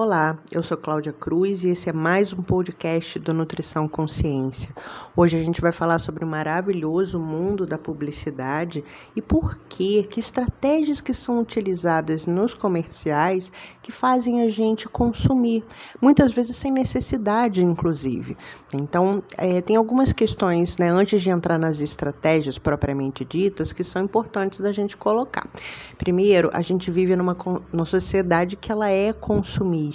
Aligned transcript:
Olá, 0.00 0.38
eu 0.52 0.62
sou 0.62 0.76
Cláudia 0.76 1.12
Cruz 1.12 1.64
e 1.64 1.70
esse 1.70 1.88
é 1.88 1.92
mais 1.92 2.32
um 2.32 2.40
podcast 2.40 3.18
do 3.18 3.34
Nutrição 3.34 3.88
Consciência. 3.88 4.72
Hoje 5.16 5.36
a 5.36 5.42
gente 5.42 5.60
vai 5.60 5.72
falar 5.72 5.98
sobre 5.98 6.24
o 6.24 6.28
maravilhoso 6.28 7.18
mundo 7.18 7.66
da 7.66 7.76
publicidade 7.76 8.84
e 9.16 9.20
por 9.20 9.58
que, 9.68 10.04
que 10.04 10.20
estratégias 10.20 11.00
que 11.00 11.12
são 11.12 11.40
utilizadas 11.40 12.26
nos 12.26 12.54
comerciais 12.54 13.50
que 13.82 13.90
fazem 13.90 14.42
a 14.42 14.48
gente 14.48 14.86
consumir, 14.86 15.64
muitas 16.00 16.30
vezes 16.30 16.54
sem 16.54 16.70
necessidade, 16.70 17.64
inclusive. 17.64 18.36
Então, 18.72 19.20
é, 19.36 19.60
tem 19.60 19.74
algumas 19.74 20.12
questões, 20.12 20.78
né, 20.78 20.90
antes 20.90 21.20
de 21.20 21.30
entrar 21.30 21.58
nas 21.58 21.80
estratégias 21.80 22.56
propriamente 22.56 23.24
ditas, 23.24 23.72
que 23.72 23.82
são 23.82 24.00
importantes 24.00 24.60
da 24.60 24.70
gente 24.70 24.96
colocar. 24.96 25.48
Primeiro, 25.96 26.50
a 26.52 26.60
gente 26.60 26.88
vive 26.88 27.16
numa, 27.16 27.36
numa 27.72 27.84
sociedade 27.84 28.54
que 28.54 28.70
ela 28.70 28.88
é 28.88 29.12
consumida 29.12 29.87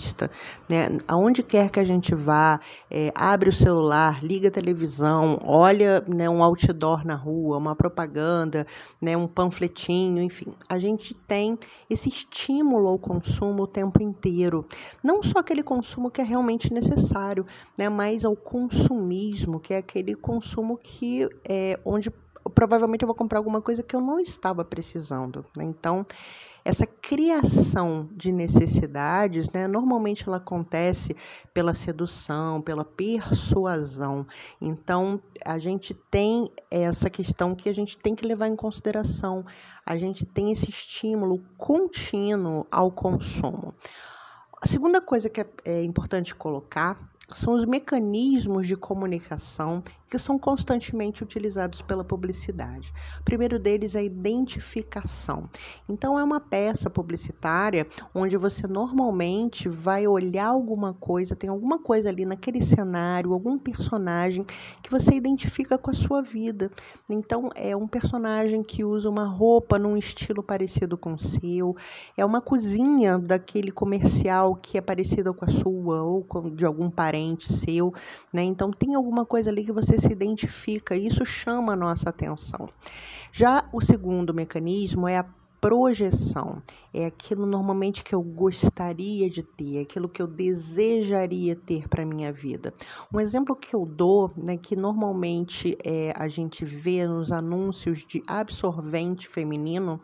né? 0.67 0.87
Aonde 1.07 1.43
quer 1.43 1.69
que 1.69 1.79
a 1.79 1.83
gente 1.83 2.13
vá, 2.15 2.59
é, 2.89 3.11
abre 3.15 3.49
o 3.49 3.53
celular, 3.53 4.23
liga 4.23 4.47
a 4.47 4.51
televisão, 4.51 5.39
olha 5.43 6.03
né, 6.07 6.29
um 6.29 6.43
outdoor 6.43 7.05
na 7.05 7.15
rua, 7.15 7.57
uma 7.57 7.75
propaganda, 7.75 8.65
né, 9.01 9.15
um 9.15 9.27
panfletinho, 9.27 10.21
enfim, 10.21 10.53
a 10.67 10.77
gente 10.79 11.13
tem 11.13 11.57
esse 11.89 12.09
estímulo 12.09 12.87
ao 12.87 12.97
consumo 12.97 13.63
o 13.63 13.67
tempo 13.67 14.01
inteiro. 14.01 14.65
Não 15.03 15.21
só 15.21 15.39
aquele 15.39 15.63
consumo 15.63 16.09
que 16.09 16.21
é 16.21 16.23
realmente 16.23 16.73
necessário, 16.73 17.45
né, 17.77 17.89
mas 17.89 18.25
ao 18.25 18.35
consumismo, 18.35 19.59
que 19.59 19.73
é 19.73 19.77
aquele 19.77 20.15
consumo 20.15 20.77
que 20.77 21.27
é 21.47 21.79
onde 21.85 22.11
provavelmente 22.53 23.03
eu 23.03 23.07
vou 23.07 23.15
comprar 23.15 23.39
alguma 23.39 23.61
coisa 23.61 23.83
que 23.83 23.95
eu 23.95 24.01
não 24.01 24.19
estava 24.19 24.65
precisando. 24.65 25.45
Né? 25.55 25.63
Então, 25.63 26.05
essa 26.65 26.85
criação 26.85 28.07
de 28.13 28.31
necessidades, 28.31 29.51
né, 29.51 29.67
normalmente 29.67 30.27
ela 30.27 30.37
acontece 30.37 31.15
pela 31.53 31.73
sedução, 31.73 32.61
pela 32.61 32.85
persuasão. 32.85 34.25
Então, 34.61 35.21
a 35.45 35.59
gente 35.59 35.93
tem 35.93 36.49
essa 36.71 37.09
questão 37.09 37.53
que 37.53 37.67
a 37.67 37.73
gente 37.73 37.97
tem 37.97 38.15
que 38.15 38.25
levar 38.25 38.47
em 38.47 38.55
consideração. 38.55 39.45
A 39.85 39.97
gente 39.97 40.25
tem 40.25 40.51
esse 40.51 40.69
estímulo 40.69 41.43
contínuo 41.57 42.65
ao 42.71 42.89
consumo. 42.91 43.73
A 44.61 44.67
segunda 44.67 45.01
coisa 45.01 45.29
que 45.29 45.41
é, 45.41 45.47
é 45.65 45.83
importante 45.83 46.33
colocar 46.33 46.97
são 47.35 47.53
os 47.53 47.65
mecanismos 47.65 48.67
de 48.67 48.75
comunicação 48.75 49.83
que 50.13 50.19
são 50.19 50.37
constantemente 50.37 51.23
utilizados 51.23 51.81
pela 51.81 52.03
publicidade. 52.03 52.93
O 53.19 53.23
primeiro 53.23 53.57
deles 53.57 53.95
é 53.95 53.99
a 53.99 54.03
identificação. 54.03 55.49
Então, 55.89 56.19
é 56.19 56.23
uma 56.23 56.39
peça 56.39 56.87
publicitária 56.87 57.87
onde 58.13 58.37
você 58.37 58.67
normalmente 58.67 59.67
vai 59.67 60.05
olhar 60.05 60.45
alguma 60.45 60.93
coisa, 60.93 61.35
tem 61.35 61.49
alguma 61.49 61.79
coisa 61.79 62.09
ali 62.09 62.25
naquele 62.25 62.61
cenário, 62.61 63.33
algum 63.33 63.57
personagem 63.57 64.45
que 64.83 64.91
você 64.91 65.15
identifica 65.15 65.79
com 65.79 65.89
a 65.89 65.95
sua 65.95 66.21
vida. 66.21 66.69
Então, 67.09 67.49
é 67.55 67.75
um 67.75 67.87
personagem 67.87 68.61
que 68.61 68.83
usa 68.83 69.09
uma 69.09 69.25
roupa 69.25 69.79
num 69.79 69.97
estilo 69.97 70.43
parecido 70.43 70.95
com 70.95 71.13
o 71.13 71.19
seu, 71.19 71.75
é 72.15 72.23
uma 72.23 72.39
cozinha 72.39 73.17
daquele 73.17 73.71
comercial 73.71 74.55
que 74.57 74.77
é 74.77 74.81
parecida 74.81 75.33
com 75.33 75.45
a 75.45 75.49
sua 75.49 76.03
ou 76.03 76.23
de 76.53 76.67
algum 76.67 76.87
parente 76.87 77.51
seu, 77.51 77.91
né? 78.31 78.43
Então, 78.43 78.69
tem 78.69 78.93
alguma 78.93 79.25
coisa 79.25 79.49
ali 79.49 79.65
que 79.65 79.71
você 79.71 80.02
se 80.03 80.11
identifica, 80.11 80.95
isso 80.95 81.25
chama 81.25 81.73
a 81.73 81.75
nossa 81.75 82.09
atenção. 82.09 82.69
Já 83.31 83.67
o 83.71 83.81
segundo 83.81 84.33
mecanismo 84.33 85.07
é 85.07 85.17
a 85.17 85.25
projeção. 85.63 86.61
É 86.93 87.05
aquilo 87.05 87.45
normalmente 87.45 88.03
que 88.03 88.13
eu 88.13 88.21
gostaria 88.21 89.29
de 89.29 89.41
ter, 89.41 89.79
aquilo 89.79 90.09
que 90.09 90.21
eu 90.21 90.27
desejaria 90.27 91.55
ter 91.55 91.87
para 91.87 92.05
minha 92.05 92.33
vida. 92.33 92.73
Um 93.13 93.17
exemplo 93.17 93.55
que 93.55 93.73
eu 93.73 93.85
dou, 93.85 94.29
né, 94.35 94.57
que 94.57 94.75
normalmente 94.75 95.77
é, 95.81 96.11
a 96.17 96.27
gente 96.27 96.65
vê 96.65 97.07
nos 97.07 97.31
anúncios 97.31 98.05
de 98.05 98.21
absorvente 98.27 99.25
feminino, 99.29 100.01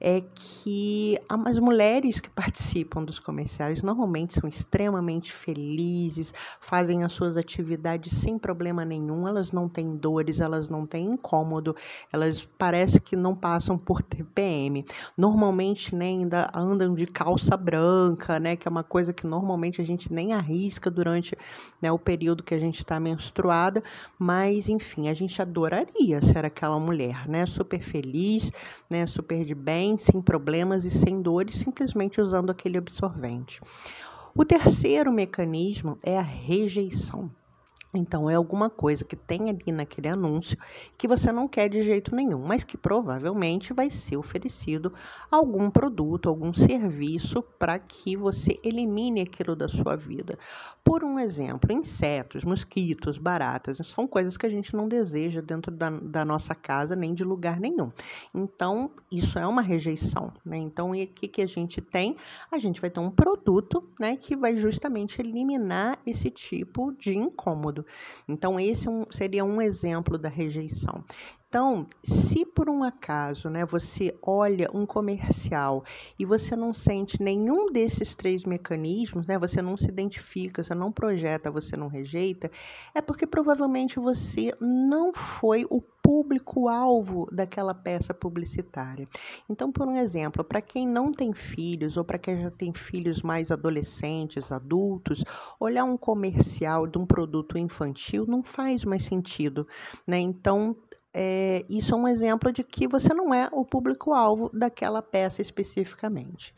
é 0.00 0.22
que 0.34 1.18
as 1.28 1.58
mulheres 1.58 2.20
que 2.20 2.30
participam 2.30 3.04
dos 3.04 3.18
comerciais 3.18 3.82
normalmente 3.82 4.34
são 4.34 4.48
extremamente 4.48 5.32
felizes, 5.32 6.32
fazem 6.60 7.02
as 7.02 7.12
suas 7.12 7.36
atividades 7.36 8.12
sem 8.18 8.38
problema 8.38 8.84
nenhum, 8.84 9.26
elas 9.26 9.50
não 9.50 9.68
têm 9.68 9.96
dores, 9.96 10.40
elas 10.40 10.68
não 10.68 10.86
têm 10.86 11.06
incômodo, 11.06 11.74
elas 12.12 12.46
parece 12.56 13.00
que 13.00 13.16
não 13.16 13.34
passam 13.34 13.76
por 13.76 14.02
TPM. 14.02 14.84
Normalmente 15.16 15.94
né, 15.94 16.06
ainda 16.06 16.50
andam 16.54 16.94
de 16.94 17.06
calça 17.06 17.56
branca, 17.56 18.38
né, 18.38 18.56
que 18.56 18.68
é 18.68 18.70
uma 18.70 18.84
coisa 18.84 19.12
que 19.12 19.26
normalmente 19.26 19.80
a 19.80 19.84
gente 19.84 20.12
nem 20.12 20.32
arrisca 20.32 20.90
durante 20.90 21.36
né, 21.82 21.90
o 21.90 21.98
período 21.98 22.42
que 22.42 22.54
a 22.54 22.60
gente 22.60 22.78
está 22.78 23.00
menstruada, 23.00 23.82
mas 24.18 24.68
enfim, 24.68 25.08
a 25.08 25.14
gente 25.14 25.40
adoraria 25.42 26.20
ser 26.22 26.44
aquela 26.44 26.78
mulher, 26.78 27.26
né, 27.28 27.46
super 27.46 27.80
feliz, 27.80 28.52
né, 28.88 29.06
super 29.06 29.44
de 29.44 29.54
bem 29.54 29.87
bem, 29.88 29.96
sem 29.96 30.20
problemas 30.20 30.84
e 30.84 30.90
sem 30.90 31.22
dores, 31.22 31.54
simplesmente 31.56 32.20
usando 32.20 32.50
aquele 32.50 32.76
absorvente. 32.76 33.60
O 34.34 34.44
terceiro 34.44 35.10
mecanismo 35.10 35.98
é 36.02 36.18
a 36.18 36.22
rejeição. 36.22 37.30
Então, 37.92 38.28
é 38.28 38.34
alguma 38.34 38.68
coisa 38.68 39.04
que 39.04 39.16
tem 39.16 39.48
ali 39.48 39.72
naquele 39.72 40.08
anúncio 40.08 40.58
que 40.96 41.08
você 41.08 41.32
não 41.32 41.48
quer 41.48 41.68
de 41.68 41.82
jeito 41.82 42.14
nenhum, 42.14 42.38
mas 42.38 42.62
que 42.62 42.76
provavelmente 42.76 43.72
vai 43.72 43.88
ser 43.88 44.16
oferecido 44.16 44.92
algum 45.30 45.70
produto, 45.70 46.28
algum 46.28 46.52
serviço 46.52 47.42
para 47.58 47.78
que 47.78 48.14
você 48.16 48.60
elimine 48.62 49.22
aquilo 49.22 49.56
da 49.56 49.68
sua 49.68 49.96
vida. 49.96 50.38
Por 50.84 51.02
um 51.02 51.18
exemplo, 51.18 51.72
insetos, 51.72 52.44
mosquitos, 52.44 53.18
baratas, 53.18 53.78
são 53.86 54.06
coisas 54.06 54.36
que 54.36 54.46
a 54.46 54.50
gente 54.50 54.74
não 54.74 54.88
deseja 54.88 55.40
dentro 55.40 55.70
da, 55.70 55.90
da 55.90 56.24
nossa 56.24 56.54
casa 56.54 56.94
nem 56.94 57.14
de 57.14 57.24
lugar 57.24 57.58
nenhum. 57.58 57.90
Então, 58.34 58.90
isso 59.10 59.38
é 59.38 59.46
uma 59.46 59.62
rejeição. 59.62 60.32
Né? 60.44 60.56
Então, 60.56 60.90
o 60.90 60.94
que, 60.94 61.28
que 61.28 61.42
a 61.42 61.46
gente 61.46 61.80
tem? 61.80 62.16
A 62.50 62.58
gente 62.58 62.80
vai 62.80 62.90
ter 62.90 63.00
um 63.00 63.10
produto 63.10 63.86
né, 63.98 64.16
que 64.16 64.36
vai 64.36 64.56
justamente 64.56 65.20
eliminar 65.20 65.98
esse 66.06 66.30
tipo 66.30 66.92
de 66.92 67.16
incômodo. 67.16 67.77
Então, 68.28 68.58
esse 68.58 68.88
é 68.88 69.06
seria 69.10 69.44
um 69.44 69.60
exemplo 69.60 70.18
da 70.18 70.28
rejeição. 70.28 71.04
Então, 71.48 71.86
se 72.04 72.44
por 72.44 72.68
um 72.68 72.82
acaso, 72.82 73.48
né, 73.48 73.64
você 73.64 74.14
olha 74.20 74.68
um 74.74 74.84
comercial 74.84 75.82
e 76.18 76.24
você 76.26 76.54
não 76.54 76.74
sente 76.74 77.22
nenhum 77.22 77.72
desses 77.72 78.14
três 78.14 78.44
mecanismos, 78.44 79.26
né, 79.26 79.38
você 79.38 79.62
não 79.62 79.74
se 79.74 79.88
identifica, 79.88 80.62
você 80.62 80.74
não 80.74 80.92
projeta, 80.92 81.50
você 81.50 81.74
não 81.74 81.88
rejeita, 81.88 82.50
é 82.94 83.00
porque 83.00 83.26
provavelmente 83.26 83.98
você 83.98 84.54
não 84.60 85.14
foi 85.14 85.64
o 85.70 85.80
público-alvo 86.08 87.28
daquela 87.30 87.74
peça 87.74 88.14
publicitária. 88.14 89.06
Então, 89.46 89.70
por 89.70 89.86
um 89.86 89.94
exemplo, 89.94 90.42
para 90.42 90.62
quem 90.62 90.88
não 90.88 91.12
tem 91.12 91.34
filhos 91.34 91.98
ou 91.98 92.04
para 92.04 92.16
quem 92.16 92.40
já 92.40 92.50
tem 92.50 92.72
filhos 92.72 93.20
mais 93.20 93.50
adolescentes, 93.50 94.50
adultos, 94.50 95.22
olhar 95.60 95.84
um 95.84 95.98
comercial 95.98 96.86
de 96.86 96.96
um 96.96 97.04
produto 97.04 97.58
infantil 97.58 98.24
não 98.26 98.42
faz 98.42 98.86
mais 98.86 99.04
sentido, 99.04 99.68
né? 100.06 100.18
Então, 100.18 100.74
é, 101.12 101.66
isso 101.68 101.92
é 101.92 101.98
um 101.98 102.08
exemplo 102.08 102.50
de 102.50 102.64
que 102.64 102.88
você 102.88 103.12
não 103.12 103.34
é 103.34 103.50
o 103.52 103.62
público-alvo 103.62 104.48
daquela 104.50 105.02
peça 105.02 105.42
especificamente. 105.42 106.54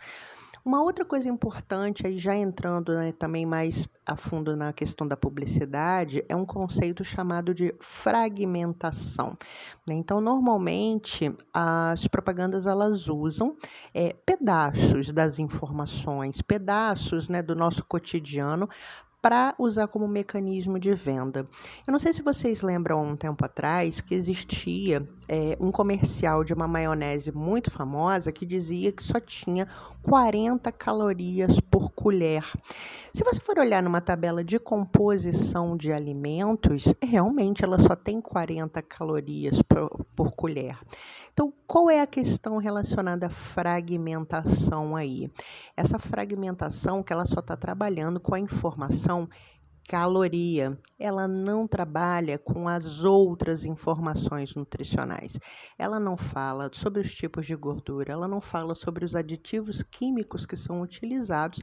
Uma 0.65 0.83
outra 0.83 1.05
coisa 1.05 1.29
importante, 1.29 2.07
aí 2.07 2.19
já 2.19 2.37
entrando 2.37 2.93
né, 2.93 3.13
também 3.13 3.47
mais 3.47 3.89
a 4.05 4.15
fundo 4.15 4.55
na 4.55 4.73
questão 4.73 5.07
da 5.07 5.17
publicidade, 5.17 6.23
é 6.29 6.37
um 6.37 6.45
conceito 6.45 7.03
chamado 7.03 7.55
de 7.55 7.75
fragmentação. 7.81 9.39
Né? 9.87 9.95
Então, 9.95 10.21
normalmente, 10.21 11.35
as 11.53 12.07
propagandas 12.07 12.67
elas 12.67 13.09
usam 13.09 13.57
é, 13.95 14.13
pedaços 14.13 15.11
das 15.11 15.39
informações, 15.39 16.43
pedaços 16.43 17.29
né, 17.29 17.43
do 17.43 17.55
nosso 17.55 17.85
cotidiano 17.87 18.69
para 19.21 19.55
usar 19.59 19.87
como 19.89 20.09
mecanismo 20.09 20.79
de 20.79 20.95
venda. 20.95 21.47
Eu 21.87 21.93
não 21.93 21.99
sei 21.99 22.13
se 22.13 22.23
vocês 22.23 22.63
lembram 22.63 23.03
um 23.03 23.17
tempo 23.17 23.45
atrás 23.45 24.01
que 24.01 24.15
existia 24.15 25.07
é, 25.29 25.57
um 25.61 25.71
comercial 25.71 26.43
de 26.43 26.55
uma 26.55 26.67
maionese 26.67 27.31
muito 27.31 27.71
famosa 27.71 28.33
que 28.33 28.47
dizia 28.47 28.93
que 28.93 29.03
só 29.03 29.21
tinha 29.21 29.69
40 30.03 30.73
calorias 30.73 31.61
por 31.61 31.91
colher. 31.91 32.45
Se 33.15 33.25
você 33.25 33.41
for 33.41 33.59
olhar 33.59 33.83
numa 33.83 34.01
tabela 34.01 34.43
de 34.43 34.59
composição 34.59 35.77
de 35.77 35.93
alimentos, 35.93 36.95
realmente 37.03 37.65
ela 37.65 37.79
só 37.79 37.95
tem 37.95 38.21
40 38.21 38.81
calorias 38.83 39.61
por, 39.63 40.05
por 40.15 40.33
colher. 40.33 40.79
Então, 41.41 41.55
qual 41.67 41.89
é 41.89 42.03
a 42.03 42.07
questão 42.07 42.59
relacionada 42.59 43.29
à 43.29 43.31
fragmentação 43.31 44.95
aí? 44.95 45.33
Essa 45.75 45.99
fragmentação 45.99 47.03
que 47.03 47.15
ela 47.15 47.25
só 47.25 47.41
está 47.41 47.57
trabalhando 47.57 48.21
com 48.21 48.35
a 48.35 48.39
informação 48.39 49.27
caloria, 49.89 50.79
ela 50.99 51.27
não 51.27 51.67
trabalha 51.67 52.39
com 52.39 52.69
as 52.69 53.05
outras 53.05 53.65
informações 53.65 54.55
nutricionais. 54.55 55.41
Ela 55.79 55.99
não 55.99 56.15
fala 56.15 56.71
sobre 56.75 57.01
os 57.01 57.15
tipos 57.15 57.47
de 57.47 57.57
gordura, 57.57 58.13
ela 58.13 58.29
não 58.29 58.43
fala 58.43 58.75
sobre 58.75 59.07
os 59.07 59.17
aditivos 59.17 59.83
químicos 59.83 60.45
que 60.45 60.59
são 60.59 60.83
utilizados 60.83 61.59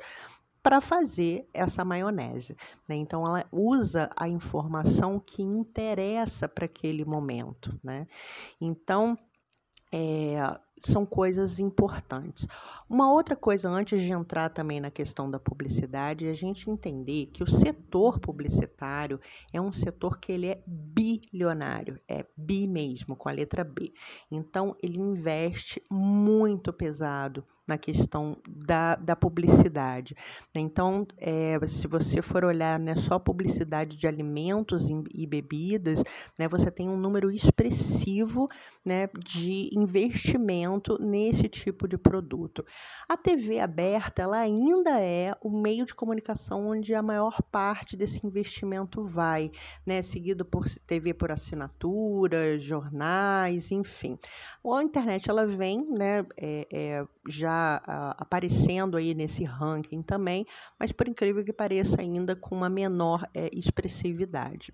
para 0.63 0.81
fazer 0.81 1.47
essa 1.53 1.85
maionese. 1.85 2.55
Né? 2.89 2.95
Então, 2.95 3.25
ela 3.25 3.45
usa 3.51 4.09
a 4.17 4.27
informação 4.27 5.19
que 5.19 5.43
interessa 5.43 6.49
para 6.49 6.65
aquele 6.65 7.05
momento. 7.05 7.79
Né? 7.83 8.07
Então, 8.59 9.17
é, 9.91 10.37
são 10.83 11.05
coisas 11.05 11.59
importantes. 11.59 12.47
Uma 12.89 13.11
outra 13.11 13.35
coisa, 13.35 13.69
antes 13.69 14.01
de 14.01 14.13
entrar 14.13 14.49
também 14.49 14.79
na 14.79 14.91
questão 14.91 15.29
da 15.29 15.39
publicidade, 15.39 16.27
é 16.27 16.31
a 16.31 16.35
gente 16.35 16.69
entender 16.69 17.27
que 17.27 17.43
o 17.43 17.49
setor 17.49 18.19
publicitário 18.19 19.19
é 19.51 19.59
um 19.59 19.71
setor 19.71 20.19
que 20.19 20.31
ele 20.31 20.47
é 20.47 20.63
bilionário, 20.65 21.99
é 22.07 22.25
bi 22.35 22.67
mesmo, 22.67 23.15
com 23.15 23.27
a 23.27 23.31
letra 23.31 23.63
B. 23.63 23.93
Então, 24.31 24.75
ele 24.81 24.99
investe 24.99 25.81
muito 25.89 26.71
pesado 26.71 27.43
na 27.67 27.77
questão 27.77 28.37
da, 28.47 28.95
da 28.95 29.15
publicidade. 29.15 30.15
Então, 30.55 31.05
é, 31.17 31.59
se 31.67 31.85
você 31.85 32.21
for 32.21 32.45
olhar 32.45 32.79
né, 32.79 32.95
só 32.95 33.19
publicidade 33.19 33.97
de 33.97 34.07
alimentos 34.07 34.87
e 35.13 35.27
bebidas, 35.27 36.01
né, 36.39 36.47
você 36.47 36.71
tem 36.71 36.87
um 36.87 36.97
número 36.97 37.29
expressivo 37.29 38.47
né, 38.85 39.09
de 39.17 39.69
investimento 39.73 40.97
nesse 41.01 41.49
tipo 41.49 41.87
de 41.87 41.97
produto. 41.97 42.65
A 43.09 43.17
TV 43.17 43.59
aberta 43.59 44.21
ela 44.21 44.37
ainda 44.37 45.01
é 45.01 45.35
o 45.41 45.49
meio 45.49 45.85
de 45.85 45.93
comunicação 45.93 46.67
onde 46.67 46.95
a 46.95 47.01
maior 47.01 47.41
parte 47.51 47.97
desse 47.97 48.25
investimento 48.25 49.03
vai, 49.03 49.51
né, 49.85 50.01
seguido 50.01 50.45
por 50.45 50.69
TV 50.87 51.13
por 51.13 51.31
assinatura, 51.31 52.57
jornais, 52.57 53.71
enfim. 53.71 54.17
A 54.65 54.83
internet 54.83 55.29
ela 55.29 55.45
vem 55.45 55.85
né, 55.89 56.25
é, 56.37 56.67
é, 56.71 57.05
já 57.27 57.56
aparecendo 58.17 58.97
aí 58.97 59.13
nesse 59.13 59.43
ranking 59.43 60.01
também, 60.01 60.45
mas 60.79 60.91
por 60.91 61.07
incrível 61.07 61.43
que 61.43 61.53
pareça, 61.53 62.01
ainda 62.01 62.35
com 62.35 62.55
uma 62.55 62.69
menor 62.69 63.27
é, 63.33 63.49
expressividade. 63.53 64.73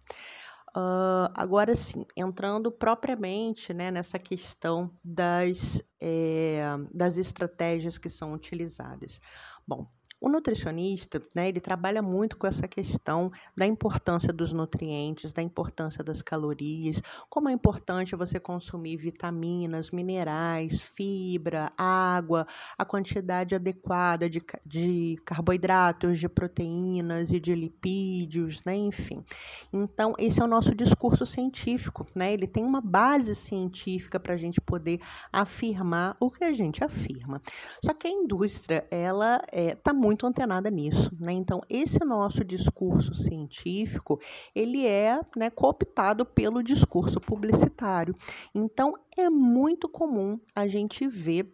Uh, 0.75 1.29
agora 1.35 1.75
sim, 1.75 2.03
entrando 2.17 2.71
propriamente 2.71 3.71
né, 3.71 3.91
nessa 3.91 4.17
questão 4.17 4.91
das, 5.03 5.83
é, 6.01 6.63
das 6.91 7.17
estratégias 7.17 7.99
que 7.99 8.09
são 8.09 8.33
utilizadas. 8.33 9.21
Bom, 9.67 9.87
o 10.23 10.29
nutricionista, 10.29 11.21
né, 11.35 11.49
ele 11.49 11.59
trabalha 11.59 12.01
muito 12.01 12.37
com 12.37 12.47
essa 12.47 12.65
questão 12.65 13.29
da 13.57 13.65
importância 13.65 14.31
dos 14.31 14.53
nutrientes, 14.53 15.33
da 15.33 15.41
importância 15.41 16.01
das 16.01 16.21
calorias, 16.21 17.01
como 17.29 17.49
é 17.49 17.51
importante 17.51 18.15
você 18.15 18.39
consumir 18.39 18.95
vitaminas, 18.95 19.91
minerais, 19.91 20.81
fibra, 20.81 21.73
água, 21.77 22.47
a 22.77 22.85
quantidade 22.85 23.53
adequada 23.53 24.29
de, 24.29 24.41
de 24.65 25.17
carboidratos, 25.25 26.17
de 26.17 26.29
proteínas 26.29 27.29
e 27.33 27.37
de 27.37 27.53
lipídios, 27.53 28.63
né, 28.63 28.77
enfim. 28.77 29.25
Então, 29.73 30.15
esse 30.17 30.39
é 30.39 30.43
o 30.45 30.47
nosso 30.47 30.73
discurso 30.73 31.25
científico, 31.25 32.07
né? 32.15 32.31
Ele 32.31 32.47
tem 32.47 32.63
uma 32.63 32.79
base 32.79 33.35
científica 33.35 34.17
para 34.21 34.35
a 34.35 34.37
gente 34.37 34.61
poder 34.61 35.01
afirmar 35.33 36.15
o 36.17 36.31
que 36.31 36.45
a 36.45 36.53
gente 36.53 36.81
afirma. 36.81 37.41
Só 37.83 37.93
que 37.93 38.07
a 38.07 38.09
indústria, 38.09 38.87
ela 38.89 39.41
está 39.51 39.51
é, 39.51 39.75
tá 39.75 39.91
muito 39.93 40.12
muito 40.13 40.27
antenada 40.27 40.69
nisso, 40.69 41.11
né? 41.19 41.33
Então, 41.33 41.61
esse 41.67 41.99
nosso 42.05 42.43
discurso 42.43 43.15
científico, 43.15 44.19
ele 44.53 44.85
é 44.85 45.19
né, 45.35 45.49
cooptado 45.49 46.23
pelo 46.23 46.61
discurso 46.61 47.19
publicitário. 47.19 48.15
Então, 48.53 48.93
é 49.17 49.27
muito 49.29 49.89
comum 49.89 50.39
a 50.55 50.67
gente 50.67 51.07
ver 51.07 51.51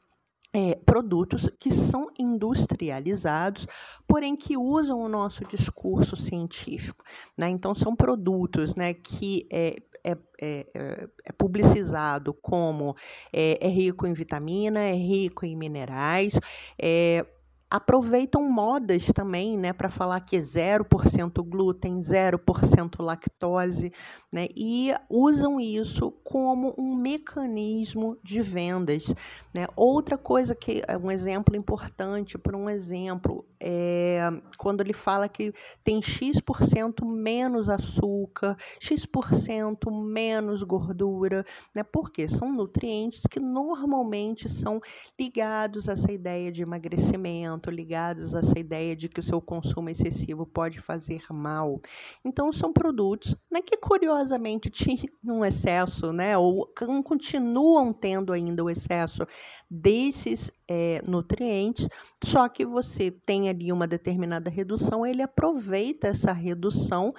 é, 0.52 0.76
produtos 0.76 1.50
que 1.58 1.72
são 1.72 2.08
industrializados, 2.20 3.66
porém 4.06 4.36
que 4.36 4.58
usam 4.58 5.00
o 5.00 5.08
nosso 5.08 5.46
discurso 5.46 6.18
científico. 6.18 7.06
Né? 7.38 7.50
Então, 7.50 7.74
são 7.74 7.96
produtos 7.96 8.76
né, 8.76 8.94
que 8.94 9.48
é, 9.50 9.78
é, 10.04 10.18
é, 10.42 11.08
é 11.26 11.32
publicizado 11.32 12.34
como 12.34 12.94
é, 13.32 13.66
é, 13.66 13.70
rico 13.70 14.06
em 14.06 14.14
vitamina, 14.14 14.82
é 14.82 14.94
rico 14.94 15.46
em 15.46 15.56
minerais, 15.56 16.38
é 16.78 17.26
aproveitam 17.70 18.50
modas 18.50 19.06
também, 19.14 19.58
né, 19.58 19.72
para 19.74 19.90
falar 19.90 20.20
que 20.22 20.38
é 20.38 20.40
0% 20.40 21.44
glúten, 21.44 22.00
0% 22.00 23.02
lactose, 23.04 23.92
né, 24.32 24.48
e 24.56 24.92
usam 25.10 25.60
isso 25.60 26.12
como 26.24 26.74
um 26.78 26.96
mecanismo 26.96 28.18
de 28.24 28.42
vendas, 28.42 29.14
né. 29.54 29.68
Outra 29.76 30.18
coisa 30.18 30.56
que 30.56 30.82
é 30.88 30.98
um 30.98 31.12
exemplo 31.12 31.56
importante, 31.56 32.38
por 32.38 32.56
um 32.56 32.70
exemplo, 32.70 33.46
é 33.62 34.30
quando 34.58 34.82
ele 34.82 34.94
fala 34.94 35.28
que 35.30 35.54
tem 35.84 36.02
X% 36.02 37.06
menos 37.06 37.70
açúcar, 37.70 38.56
X% 38.80 39.92
menos 39.92 40.64
gordura, 40.64 41.46
né, 41.76 41.84
porque 41.84 42.28
são 42.28 42.52
nutrientes 42.52 43.22
que 43.30 43.40
normalmente 43.40 44.48
são 44.50 44.82
ligados 45.20 45.88
a 45.90 45.94
essa 45.94 46.12
ideia 46.12 46.52
de 46.52 46.62
emagrecimento, 46.64 47.59
ligados 47.68 48.34
a 48.34 48.40
essa 48.40 48.58
ideia 48.58 48.96
de 48.96 49.10
que 49.10 49.20
o 49.20 49.24
seu 49.24 49.42
consumo 49.42 49.90
excessivo 49.90 50.46
pode 50.46 50.80
fazer 50.80 51.24
mal. 51.30 51.82
Então, 52.24 52.54
são 52.54 52.72
produtos 52.72 53.36
né, 53.52 53.62
que, 53.62 53.78
curiosamente, 53.78 54.70
tinham 54.72 55.10
um 55.26 55.44
excesso, 55.44 56.14
né, 56.14 56.38
ou 56.38 56.72
continuam 57.04 57.92
tendo 57.92 58.32
ainda 58.32 58.64
o 58.64 58.70
excesso 58.70 59.26
desses 59.70 60.52
é, 60.68 61.02
nutrientes, 61.06 61.88
só 62.24 62.48
que 62.48 62.66
você 62.66 63.12
tem 63.12 63.50
ali 63.50 63.72
uma 63.72 63.88
determinada 63.88 64.50
redução, 64.50 65.06
ele 65.06 65.22
aproveita 65.22 66.08
essa 66.08 66.32
redução 66.32 67.14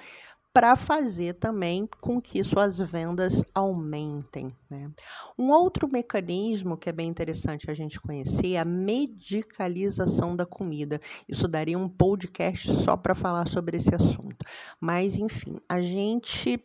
para 0.53 0.75
fazer 0.75 1.35
também 1.35 1.87
com 2.01 2.21
que 2.21 2.43
suas 2.43 2.77
vendas 2.77 3.41
aumentem. 3.55 4.53
Né? 4.69 4.91
Um 5.37 5.49
outro 5.49 5.87
mecanismo 5.89 6.77
que 6.77 6.89
é 6.89 6.91
bem 6.91 7.09
interessante 7.09 7.71
a 7.71 7.73
gente 7.73 7.99
conhecer 7.99 8.53
é 8.53 8.59
a 8.59 8.65
medicalização 8.65 10.35
da 10.35 10.45
comida. 10.45 10.99
Isso 11.27 11.47
daria 11.47 11.77
um 11.77 11.87
podcast 11.87 12.73
só 12.73 12.97
para 12.97 13.15
falar 13.15 13.47
sobre 13.47 13.77
esse 13.77 13.93
assunto. 13.95 14.45
Mas, 14.79 15.17
enfim, 15.17 15.57
a 15.69 15.79
gente 15.79 16.61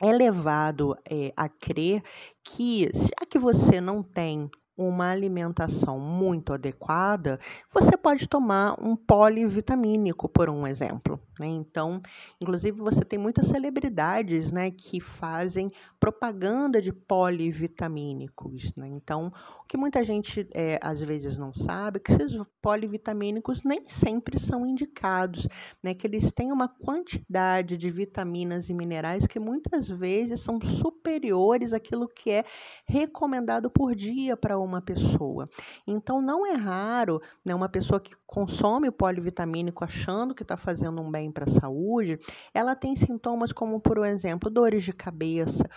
é 0.00 0.12
levado 0.12 0.96
é, 1.08 1.32
a 1.36 1.48
crer 1.48 2.02
que, 2.42 2.88
se 2.94 3.10
é 3.20 3.26
que 3.26 3.38
você 3.38 3.80
não 3.80 4.02
tem 4.02 4.50
uma 4.78 5.10
alimentação 5.10 5.98
muito 5.98 6.52
adequada, 6.52 7.40
você 7.74 7.96
pode 7.96 8.28
tomar 8.28 8.76
um 8.80 8.94
polivitamínico, 8.94 10.28
por 10.28 10.48
um 10.48 10.64
exemplo. 10.64 11.20
Né? 11.38 11.46
Então, 11.46 12.00
inclusive, 12.40 12.78
você 12.78 13.04
tem 13.04 13.18
muitas 13.18 13.48
celebridades 13.48 14.52
né, 14.52 14.70
que 14.70 15.00
fazem 15.00 15.72
propaganda 15.98 16.80
de 16.80 16.92
polivitamínicos. 16.92 18.72
Né? 18.76 18.86
Então, 18.86 19.32
o 19.64 19.66
que 19.66 19.76
muita 19.76 20.04
gente 20.04 20.48
é, 20.54 20.78
às 20.80 21.00
vezes 21.00 21.36
não 21.36 21.52
sabe 21.52 21.96
é 21.96 22.00
que 22.00 22.12
esses 22.12 22.40
polivitamínicos 22.62 23.64
nem 23.64 23.88
sempre 23.88 24.38
são 24.38 24.64
indicados, 24.64 25.48
né? 25.82 25.92
que 25.92 26.06
eles 26.06 26.30
têm 26.30 26.52
uma 26.52 26.68
quantidade 26.68 27.76
de 27.76 27.90
vitaminas 27.90 28.68
e 28.68 28.74
minerais 28.74 29.26
que 29.26 29.40
muitas 29.40 29.88
vezes 29.88 30.40
são 30.40 30.60
superiores 30.60 31.72
àquilo 31.72 32.06
que 32.06 32.30
é 32.30 32.44
recomendado 32.86 33.68
por 33.68 33.92
dia 33.94 34.36
para 34.36 34.56
uma 34.56 34.67
pessoa. 34.80 35.48
Então, 35.86 36.20
não 36.20 36.46
é 36.46 36.54
raro 36.54 37.20
né, 37.44 37.54
uma 37.54 37.68
pessoa 37.68 38.00
que 38.00 38.12
consome 38.26 38.88
o 38.88 38.92
polivitamínico 38.92 39.84
achando 39.84 40.34
que 40.34 40.42
está 40.42 40.56
fazendo 40.56 41.00
um 41.00 41.10
bem 41.10 41.18
bem 41.18 41.32
para 41.32 41.44
a 41.44 41.60
saúde, 41.60 42.18
ela 42.54 42.74
tem 42.74 42.94
sintomas 42.94 43.52
como, 43.52 43.80
por 43.80 44.04
exemplo, 44.06 44.48
dores 44.48 44.84
de 44.84 44.92
cabeça, 44.92 45.68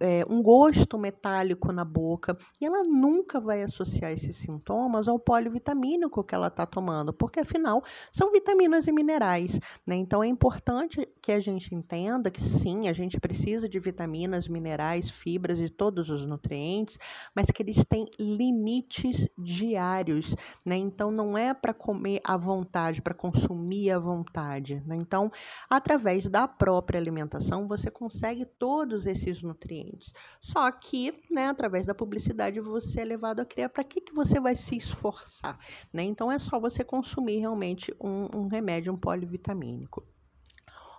é, 0.00 0.24
um 0.28 0.42
gosto 0.42 0.96
metálico 0.98 1.72
na 1.72 1.84
boca, 1.84 2.36
e 2.60 2.64
ela 2.64 2.82
nunca 2.84 3.40
vai 3.40 3.62
associar 3.62 4.12
esses 4.12 4.36
sintomas 4.36 5.08
ao 5.08 5.18
polivitamínico 5.18 6.22
que 6.22 6.34
ela 6.34 6.46
está 6.46 6.64
tomando, 6.64 7.12
porque 7.12 7.40
afinal 7.40 7.82
são 8.12 8.30
vitaminas 8.30 8.86
e 8.86 8.92
minerais. 8.92 9.58
Né? 9.86 9.96
Então 9.96 10.22
é 10.22 10.26
importante 10.26 11.06
que 11.20 11.32
a 11.32 11.40
gente 11.40 11.74
entenda 11.74 12.30
que 12.30 12.42
sim, 12.42 12.88
a 12.88 12.92
gente 12.92 13.18
precisa 13.18 13.68
de 13.68 13.78
vitaminas, 13.78 14.48
minerais, 14.48 15.10
fibras 15.10 15.58
e 15.58 15.68
todos 15.68 16.08
os 16.08 16.26
nutrientes, 16.26 16.98
mas 17.34 17.46
que 17.46 17.62
eles 17.62 17.84
têm 17.84 18.06
limites 18.36 19.28
diários. 19.38 20.34
Né? 20.64 20.76
Então 20.76 21.10
não 21.10 21.36
é 21.36 21.54
para 21.54 21.72
comer 21.72 22.20
à 22.24 22.36
vontade, 22.36 23.02
para 23.02 23.14
consumir 23.14 23.90
à 23.90 23.98
vontade. 23.98 24.82
Né? 24.86 24.96
Então, 24.96 25.30
através 25.68 26.28
da 26.28 26.46
própria 26.48 26.98
alimentação, 26.98 27.68
você 27.68 27.90
consegue 27.90 28.44
todos 28.44 29.06
esses 29.06 29.42
nutrientes. 29.42 30.12
Só 30.40 30.70
que, 30.70 31.22
né, 31.30 31.46
através 31.46 31.86
da 31.86 31.94
publicidade, 31.94 32.60
você 32.60 33.00
é 33.00 33.04
levado 33.04 33.40
a 33.40 33.44
criar 33.44 33.68
para 33.68 33.84
que, 33.84 34.00
que 34.00 34.14
você 34.14 34.40
vai 34.40 34.56
se 34.56 34.76
esforçar. 34.76 35.58
Né? 35.92 36.02
Então, 36.02 36.30
é 36.30 36.38
só 36.38 36.58
você 36.58 36.82
consumir 36.82 37.38
realmente 37.38 37.94
um, 38.00 38.28
um 38.34 38.46
remédio, 38.48 38.92
um 38.92 38.96
polivitamínico. 38.96 40.04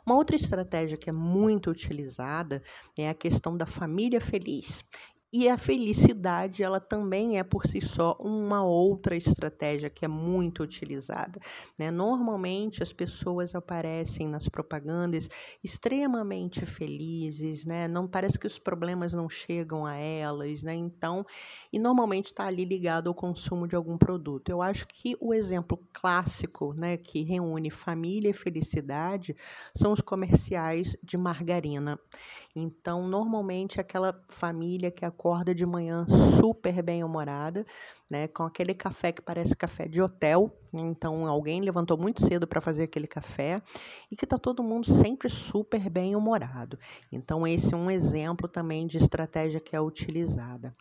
Uma 0.05 0.15
outra 0.15 0.35
estratégia 0.35 0.97
que 0.97 1.09
é 1.09 1.13
muito 1.13 1.71
utilizada 1.71 2.61
é 2.95 3.09
a 3.09 3.13
questão 3.13 3.57
da 3.57 3.65
família 3.65 4.21
feliz. 4.21 4.85
E 5.37 5.49
a 5.49 5.57
felicidade, 5.57 6.63
ela 6.63 6.79
também 6.79 7.37
é 7.37 7.43
por 7.43 7.67
si 7.67 7.81
só 7.81 8.15
uma 8.21 8.63
outra 8.63 9.17
estratégia 9.17 9.89
que 9.89 10.05
é 10.05 10.07
muito 10.07 10.63
utilizada. 10.63 11.41
Né? 11.77 11.91
Normalmente 11.91 12.81
as 12.81 12.93
pessoas 12.93 13.53
aparecem 13.53 14.29
nas 14.29 14.47
propagandas 14.47 15.29
extremamente 15.61 16.65
felizes, 16.65 17.65
né? 17.65 17.85
Não 17.85 18.07
parece 18.07 18.39
que 18.39 18.47
os 18.47 18.57
problemas 18.57 19.11
não 19.11 19.27
chegam 19.27 19.85
a 19.85 19.97
elas, 19.97 20.63
né? 20.63 20.73
Então, 20.73 21.25
e 21.69 21.77
normalmente 21.77 22.27
está 22.27 22.45
ali 22.45 22.63
ligado 22.63 23.09
ao 23.09 23.13
consumo 23.13 23.67
de 23.67 23.75
algum 23.75 23.97
produto. 23.97 24.47
Eu 24.47 24.61
acho 24.61 24.87
que 24.87 25.17
o 25.19 25.33
exemplo 25.33 25.77
clássico, 25.91 26.71
né, 26.71 26.95
que 26.95 27.23
reúne 27.23 27.69
família 27.69 28.29
e 28.29 28.33
felicidade, 28.33 29.35
são 29.75 29.91
os 29.91 29.99
comerciais 29.99 30.95
de 31.03 31.17
margarina. 31.17 31.99
Então, 32.57 33.05
normalmente 33.05 33.81
aquela 33.81 34.17
família 34.29 34.89
que 34.89 35.03
acorda 35.03 35.53
de 35.53 35.65
manhã 35.65 36.05
super 36.39 36.81
bem-humorada, 36.81 37.65
né, 38.09 38.29
com 38.29 38.43
aquele 38.43 38.73
café 38.73 39.11
que 39.11 39.21
parece 39.21 39.53
café 39.53 39.89
de 39.89 40.01
hotel. 40.01 40.57
Então, 40.71 41.27
alguém 41.27 41.59
levantou 41.59 41.97
muito 41.97 42.25
cedo 42.25 42.47
para 42.47 42.61
fazer 42.61 42.83
aquele 42.83 43.07
café 43.07 43.61
e 44.09 44.15
que 44.15 44.23
está 44.23 44.37
todo 44.37 44.63
mundo 44.63 44.85
sempre 44.85 45.27
super 45.27 45.89
bem-humorado. 45.89 46.79
Então, 47.11 47.45
esse 47.45 47.73
é 47.73 47.77
um 47.77 47.91
exemplo 47.91 48.47
também 48.47 48.87
de 48.87 48.99
estratégia 48.99 49.59
que 49.59 49.75
é 49.75 49.81
utilizada. 49.81 50.73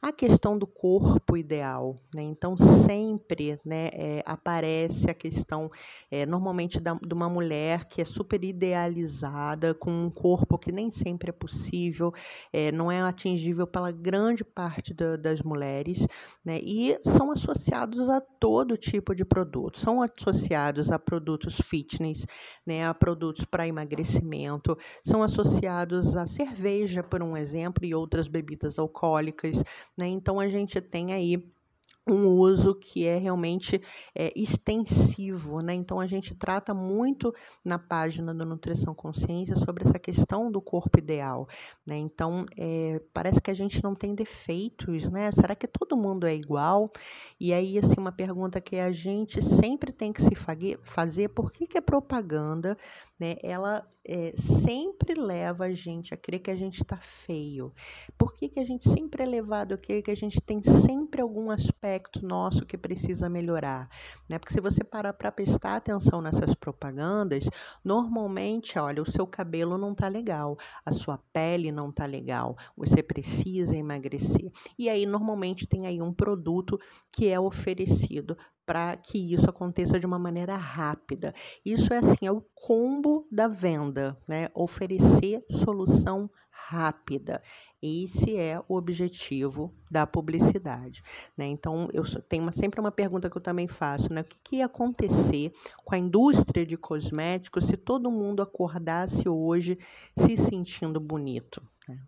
A 0.00 0.12
questão 0.12 0.58
do 0.58 0.66
corpo 0.66 1.36
ideal, 1.36 2.00
né? 2.14 2.22
Então, 2.22 2.56
sempre 2.56 3.58
né, 3.64 3.88
é, 3.92 4.22
aparece 4.26 5.10
a 5.10 5.14
questão, 5.14 5.70
é, 6.10 6.26
normalmente, 6.26 6.78
da, 6.78 6.94
de 6.94 7.14
uma 7.14 7.28
mulher 7.28 7.86
que 7.86 8.02
é 8.02 8.04
super 8.04 8.44
idealizada, 8.44 9.74
com 9.74 9.90
um 9.90 10.10
corpo 10.10 10.58
que 10.58 10.70
nem 10.70 10.90
sempre 10.90 11.30
é 11.30 11.32
possível, 11.32 12.12
é, 12.52 12.70
não 12.70 12.92
é 12.92 13.00
atingível 13.00 13.66
pela 13.66 13.90
grande 13.90 14.44
parte 14.44 14.92
da, 14.92 15.16
das 15.16 15.40
mulheres, 15.42 16.06
né? 16.44 16.58
E 16.62 16.98
são 17.04 17.30
associados 17.30 18.08
a 18.08 18.20
todo 18.20 18.76
tipo 18.76 19.14
de 19.14 19.24
produto, 19.24 19.78
são 19.78 20.02
associados 20.02 20.92
a 20.92 20.98
produtos 20.98 21.56
fitness, 21.62 22.26
né? 22.66 22.86
A 22.86 22.92
produtos 22.92 23.44
para 23.44 23.66
emagrecimento, 23.66 24.76
são 25.02 25.22
associados 25.22 26.16
a 26.16 26.26
cerveja, 26.26 27.02
por 27.02 27.22
um 27.22 27.36
exemplo, 27.36 27.84
e 27.84 27.94
outras 27.94 28.28
bebidas 28.28 28.78
alcoólicas. 28.78 29.62
Né? 29.96 30.08
Então 30.08 30.38
a 30.38 30.48
gente 30.48 30.80
tem 30.80 31.12
aí 31.12 31.42
um 32.08 32.28
uso 32.28 32.72
que 32.72 33.04
é 33.04 33.18
realmente 33.18 33.82
é, 34.14 34.32
extensivo, 34.36 35.60
né? 35.60 35.74
Então 35.74 35.98
a 35.98 36.06
gente 36.06 36.36
trata 36.36 36.72
muito 36.72 37.34
na 37.64 37.80
página 37.80 38.32
do 38.32 38.46
Nutrição 38.46 38.94
Consciência 38.94 39.56
sobre 39.56 39.82
essa 39.84 39.98
questão 39.98 40.50
do 40.50 40.60
corpo 40.60 40.98
ideal, 40.98 41.48
né? 41.84 41.96
Então 41.96 42.46
é, 42.56 43.02
parece 43.12 43.40
que 43.40 43.50
a 43.50 43.54
gente 43.54 43.82
não 43.82 43.92
tem 43.92 44.14
defeitos, 44.14 45.10
né? 45.10 45.32
Será 45.32 45.56
que 45.56 45.66
todo 45.66 45.96
mundo 45.96 46.28
é 46.28 46.34
igual? 46.34 46.92
E 47.40 47.52
aí 47.52 47.76
assim 47.76 47.98
uma 47.98 48.12
pergunta 48.12 48.60
que 48.60 48.76
a 48.76 48.92
gente 48.92 49.42
sempre 49.42 49.92
tem 49.92 50.12
que 50.12 50.22
se 50.22 50.34
fazer: 50.82 51.28
por 51.30 51.50
que, 51.50 51.66
que 51.66 51.78
a 51.78 51.82
propaganda, 51.82 52.78
né? 53.18 53.36
Ela 53.42 53.86
é, 54.04 54.34
sempre 54.36 55.14
leva 55.14 55.64
a 55.64 55.72
gente 55.72 56.14
a 56.14 56.16
crer 56.16 56.40
que 56.40 56.50
a 56.50 56.56
gente 56.56 56.82
está 56.82 56.96
feio. 56.96 57.72
Por 58.16 58.32
que, 58.32 58.48
que 58.48 58.60
a 58.60 58.64
gente 58.64 58.88
sempre 58.88 59.22
é 59.22 59.26
levado 59.26 59.74
a 59.74 59.78
crer 59.78 60.02
que 60.02 60.10
a 60.10 60.16
gente 60.16 60.40
tem 60.40 60.62
sempre 60.62 61.20
algum 61.20 61.50
aspecto 61.50 62.24
nosso 62.24 62.64
que 62.64 62.76
precisa 62.76 63.28
melhorar? 63.28 63.88
Né? 64.28 64.38
Porque 64.38 64.54
se 64.54 64.60
você 64.60 64.84
parar 64.84 65.12
para 65.12 65.32
prestar 65.32 65.76
atenção 65.76 66.20
nessas 66.20 66.54
propagandas, 66.54 67.48
normalmente, 67.82 68.78
olha, 68.78 69.02
o 69.02 69.10
seu 69.10 69.26
cabelo 69.26 69.76
não 69.76 69.92
está 69.92 70.08
legal, 70.08 70.56
a 70.84 70.92
sua 70.92 71.18
pele 71.32 71.72
não 71.72 71.90
está 71.90 72.06
legal, 72.06 72.56
você 72.76 73.02
precisa 73.02 73.76
emagrecer. 73.76 74.52
E 74.78 74.88
aí, 74.88 75.06
normalmente, 75.06 75.66
tem 75.66 75.86
aí 75.86 76.00
um 76.00 76.12
produto 76.12 76.78
que 77.10 77.28
é 77.28 77.40
oferecido 77.40 78.36
para 78.66 78.96
que 78.96 79.32
isso 79.32 79.48
aconteça 79.48 79.98
de 79.98 80.04
uma 80.04 80.18
maneira 80.18 80.56
rápida. 80.56 81.32
Isso 81.64 81.94
é 81.94 81.98
assim, 81.98 82.26
é 82.26 82.32
o 82.32 82.44
combo 82.54 83.26
da 83.30 83.46
venda, 83.46 84.18
né? 84.26 84.48
Oferecer 84.52 85.44
solução 85.48 86.28
rápida. 86.50 87.40
Esse 87.80 88.36
é 88.36 88.60
o 88.68 88.74
objetivo 88.74 89.72
da 89.88 90.06
publicidade, 90.06 91.04
né? 91.36 91.46
Então, 91.46 91.88
eu 91.92 92.02
tenho 92.22 92.42
uma, 92.42 92.52
sempre 92.52 92.80
uma 92.80 92.90
pergunta 92.90 93.30
que 93.30 93.36
eu 93.36 93.42
também 93.42 93.68
faço, 93.68 94.12
né? 94.12 94.22
O 94.22 94.24
que, 94.24 94.36
que 94.42 94.56
ia 94.56 94.66
acontecer 94.66 95.52
com 95.84 95.94
a 95.94 95.98
indústria 95.98 96.66
de 96.66 96.76
cosméticos 96.76 97.66
se 97.66 97.76
todo 97.76 98.10
mundo 98.10 98.42
acordasse 98.42 99.28
hoje 99.28 99.78
se 100.18 100.36
sentindo 100.36 100.98
bonito? 100.98 101.62
Né? 101.86 101.98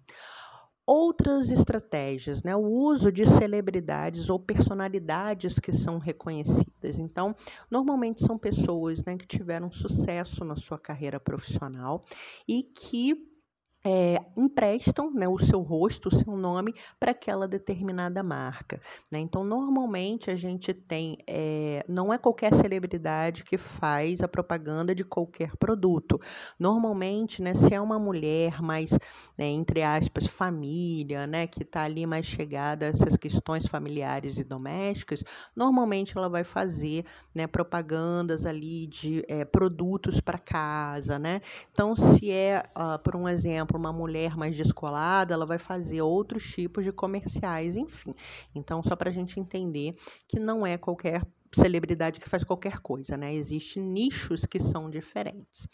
Outras 0.89 1.51
estratégias, 1.51 2.43
né? 2.43 2.57
O 2.57 2.63
uso 2.63 3.13
de 3.13 3.27
celebridades 3.27 4.31
ou 4.31 4.39
personalidades 4.39 5.59
que 5.59 5.71
são 5.71 5.99
reconhecidas. 5.99 6.99
Então, 6.99 7.37
normalmente 7.71 8.25
são 8.25 8.39
pessoas 8.39 9.05
né, 9.05 9.15
que 9.19 9.27
tiveram 9.27 9.71
sucesso 9.71 10.47
na 10.47 10.57
sua 10.57 10.79
carreira 10.79 11.21
profissional 11.21 12.07
e 12.49 12.63
que 12.63 13.38
é, 13.85 14.21
emprestam 14.37 15.13
né, 15.13 15.29
o 15.29 15.39
seu 15.39 15.61
rosto, 15.61 16.09
o 16.09 16.15
seu 16.15 16.37
nome 16.37 16.75
para 16.99 17.13
aquela 17.13 17.47
determinada 17.47 18.23
marca. 18.23 18.81
Né? 19.11 19.19
Então, 19.19 19.45
normalmente 19.45 20.31
a 20.31 20.37
gente 20.37 20.75
tem, 20.75 21.19
é, 21.27 21.85
não 21.89 22.13
é 22.13 22.19
qualquer 22.19 22.55
celebridade 22.55 23.45
que 23.45 23.57
faz 23.57 24.21
a 24.21 24.29
propaganda 24.29 24.95
de 24.95 25.05
qualquer 25.05 25.57
produto. 25.57 26.21
Normalmente, 26.59 27.41
né, 27.41 27.55
se 27.55 27.73
é 27.73 27.81
uma 27.81 27.99
mulher 27.99 28.61
mais, 28.61 28.91
né, 29.37 29.47
entre 29.47 29.83
aspas, 29.83 30.27
família, 30.27 31.27
né, 31.27 31.47
que 31.47 31.63
está 31.63 31.83
ali 31.83 32.05
mais 32.05 32.27
chegada 32.27 32.87
a 32.87 32.89
essas 32.89 33.17
questões 33.17 33.67
familiares 33.67 34.39
e 34.39 34.45
domésticas, 34.45 35.23
normalmente 35.55 36.17
ela 36.17 36.29
vai 36.29 36.45
fazer 36.45 37.05
né, 37.35 37.47
propagandas 37.47 38.45
ali 38.45 38.87
de 38.87 39.25
é, 39.29 39.45
produtos 39.45 40.21
para 40.21 40.39
casa. 40.39 41.19
Né? 41.19 41.41
Então, 41.73 41.95
se 41.95 42.31
é, 42.31 42.65
uh, 42.77 42.99
por 42.99 43.15
um 43.15 43.29
exemplo, 43.29 43.78
uma 43.79 43.93
mulher 43.93 44.37
mais 44.37 44.57
descolada, 44.57 45.33
ela 45.33 45.47
vai 45.47 45.59
fazer 45.59 46.03
outros 46.03 46.45
tipos 46.45 46.85
de 46.85 46.93
comerciais, 46.93 47.77
enfim. 47.77 48.15
Então, 48.55 48.83
só 48.83 48.95
para 48.97 49.11
a 49.11 49.13
gente 49.13 49.39
entender 49.41 49.95
que 50.27 50.39
não 50.39 50.67
é 50.67 50.77
qualquer 50.77 51.23
celebridade 51.55 52.21
que 52.21 52.29
faz 52.29 52.45
qualquer 52.45 52.79
coisa, 52.81 53.17
né? 53.17 53.35
Existem 53.35 53.83
nichos 53.83 54.45
que 54.45 54.61
são 54.61 54.91
diferentes. 54.91 55.67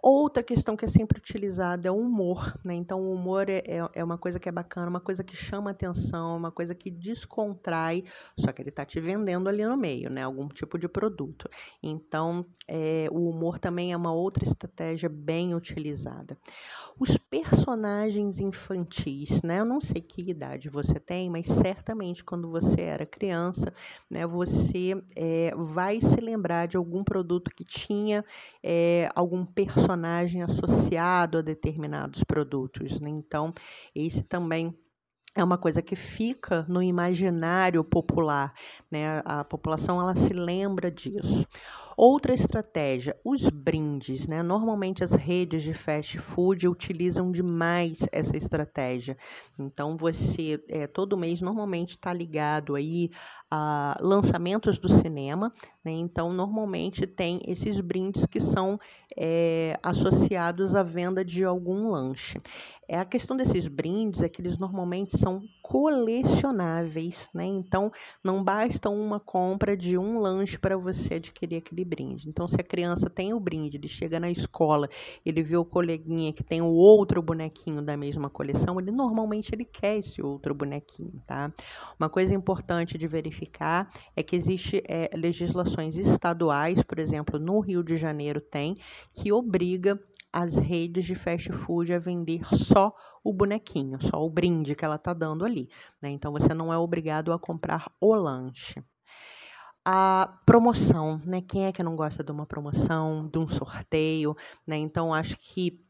Outra 0.00 0.44
questão 0.44 0.76
que 0.76 0.84
é 0.84 0.88
sempre 0.88 1.18
utilizada 1.18 1.88
é 1.88 1.90
o 1.90 1.96
humor, 1.96 2.56
né? 2.64 2.72
Então, 2.72 3.00
o 3.00 3.12
humor 3.12 3.48
é, 3.50 3.58
é, 3.66 3.88
é 3.94 4.04
uma 4.04 4.16
coisa 4.16 4.38
que 4.38 4.48
é 4.48 4.52
bacana, 4.52 4.88
uma 4.88 5.00
coisa 5.00 5.24
que 5.24 5.34
chama 5.34 5.70
atenção, 5.72 6.36
uma 6.36 6.52
coisa 6.52 6.72
que 6.72 6.88
descontrai, 6.88 8.04
só 8.38 8.52
que 8.52 8.62
ele 8.62 8.68
está 8.68 8.84
te 8.84 9.00
vendendo 9.00 9.48
ali 9.48 9.64
no 9.64 9.76
meio, 9.76 10.08
né? 10.08 10.22
Algum 10.22 10.46
tipo 10.48 10.78
de 10.78 10.88
produto. 10.88 11.50
Então, 11.82 12.46
é, 12.68 13.08
o 13.10 13.28
humor 13.28 13.58
também 13.58 13.92
é 13.92 13.96
uma 13.96 14.12
outra 14.12 14.44
estratégia 14.44 15.08
bem 15.08 15.52
utilizada. 15.52 16.38
Os 16.98 17.16
personagens 17.16 18.38
infantis, 18.38 19.42
né? 19.42 19.60
Eu 19.60 19.64
não 19.64 19.80
sei 19.80 20.00
que 20.00 20.30
idade 20.30 20.68
você 20.68 21.00
tem, 21.00 21.28
mas 21.28 21.46
certamente 21.46 22.24
quando 22.24 22.48
você 22.48 22.82
era 22.82 23.04
criança, 23.04 23.72
né? 24.08 24.24
Você 24.26 25.00
é, 25.16 25.52
vai 25.56 26.00
se 26.00 26.20
lembrar 26.20 26.68
de 26.68 26.76
algum 26.76 27.02
produto 27.02 27.50
que 27.52 27.64
tinha 27.64 28.24
é, 28.62 29.08
algum 29.14 29.44
personagem 29.44 29.87
associado 30.42 31.38
a 31.38 31.42
determinados 31.42 32.22
produtos, 32.24 33.00
né? 33.00 33.08
Então, 33.10 33.52
esse 33.94 34.22
também 34.22 34.76
é 35.34 35.44
uma 35.44 35.58
coisa 35.58 35.80
que 35.80 35.94
fica 35.94 36.64
no 36.68 36.82
imaginário 36.82 37.82
popular, 37.84 38.52
né? 38.90 39.22
A 39.24 39.44
população 39.44 40.00
ela 40.00 40.14
se 40.16 40.32
lembra 40.32 40.90
disso. 40.90 41.46
Outra 42.00 42.32
estratégia, 42.32 43.18
os 43.24 43.48
brindes, 43.48 44.28
né? 44.28 44.40
Normalmente 44.40 45.02
as 45.02 45.10
redes 45.10 45.64
de 45.64 45.74
fast 45.74 46.16
food 46.20 46.68
utilizam 46.68 47.32
demais 47.32 48.06
essa 48.12 48.36
estratégia. 48.36 49.18
Então 49.58 49.96
você 49.96 50.62
é, 50.68 50.86
todo 50.86 51.16
mês 51.16 51.40
normalmente 51.40 51.96
está 51.96 52.12
ligado 52.12 52.76
aí 52.76 53.10
a 53.50 53.98
lançamentos 54.00 54.78
do 54.78 54.88
cinema, 54.88 55.52
né? 55.84 55.90
Então 55.90 56.32
normalmente 56.32 57.04
tem 57.04 57.40
esses 57.44 57.80
brindes 57.80 58.26
que 58.26 58.38
são 58.38 58.78
é, 59.16 59.76
associados 59.82 60.76
à 60.76 60.84
venda 60.84 61.24
de 61.24 61.42
algum 61.42 61.90
lanche. 61.90 62.40
É 62.90 62.98
a 62.98 63.04
questão 63.04 63.36
desses 63.36 63.66
brindes 63.66 64.22
é 64.22 64.28
que 64.30 64.40
eles 64.40 64.56
normalmente 64.56 65.18
são 65.18 65.42
colecionáveis, 65.60 67.28
né? 67.34 67.44
Então 67.44 67.92
não 68.24 68.42
basta 68.42 68.88
uma 68.88 69.20
compra 69.20 69.76
de 69.76 69.98
um 69.98 70.18
lanche 70.18 70.58
para 70.58 70.76
você 70.76 71.14
adquirir 71.14 71.56
aquele 71.56 71.84
brinde. 71.88 72.28
Então, 72.28 72.46
se 72.46 72.56
a 72.60 72.62
criança 72.62 73.08
tem 73.08 73.32
o 73.32 73.40
brinde, 73.40 73.76
ele 73.76 73.88
chega 73.88 74.20
na 74.20 74.30
escola, 74.30 74.88
ele 75.24 75.42
vê 75.42 75.56
o 75.56 75.64
coleguinha 75.64 76.32
que 76.32 76.44
tem 76.44 76.60
o 76.60 76.66
outro 76.66 77.22
bonequinho 77.22 77.82
da 77.82 77.96
mesma 77.96 78.28
coleção, 78.28 78.78
ele 78.78 78.90
normalmente 78.90 79.54
ele 79.54 79.64
quer 79.64 79.96
esse 79.96 80.22
outro 80.22 80.54
bonequinho, 80.54 81.22
tá? 81.26 81.52
Uma 81.98 82.08
coisa 82.08 82.34
importante 82.34 82.98
de 82.98 83.08
verificar 83.08 83.90
é 84.14 84.22
que 84.22 84.36
existe 84.36 84.82
é, 84.88 85.10
legislações 85.14 85.96
estaduais, 85.96 86.82
por 86.82 86.98
exemplo, 86.98 87.38
no 87.40 87.58
Rio 87.60 87.82
de 87.82 87.96
Janeiro 87.96 88.40
tem, 88.40 88.76
que 89.12 89.32
obriga 89.32 89.98
as 90.32 90.56
redes 90.56 91.06
de 91.06 91.14
fast 91.14 91.50
food 91.52 91.92
a 91.92 91.98
vender 91.98 92.42
só 92.54 92.94
o 93.24 93.32
bonequinho, 93.32 93.98
só 94.02 94.24
o 94.24 94.30
brinde 94.30 94.74
que 94.74 94.84
ela 94.84 94.96
está 94.96 95.12
dando 95.12 95.44
ali. 95.44 95.68
Né? 96.00 96.10
Então 96.10 96.32
você 96.32 96.54
não 96.54 96.72
é 96.72 96.78
obrigado 96.78 97.32
a 97.32 97.38
comprar 97.38 97.90
o 98.00 98.14
lanche. 98.14 98.82
A 99.90 100.38
promoção, 100.44 101.18
né? 101.24 101.40
Quem 101.40 101.64
é 101.64 101.72
que 101.72 101.82
não 101.82 101.96
gosta 101.96 102.22
de 102.22 102.30
uma 102.30 102.44
promoção, 102.44 103.26
de 103.26 103.38
um 103.38 103.48
sorteio, 103.48 104.36
né? 104.66 104.76
Então 104.76 105.14
acho 105.14 105.38
que 105.38 105.82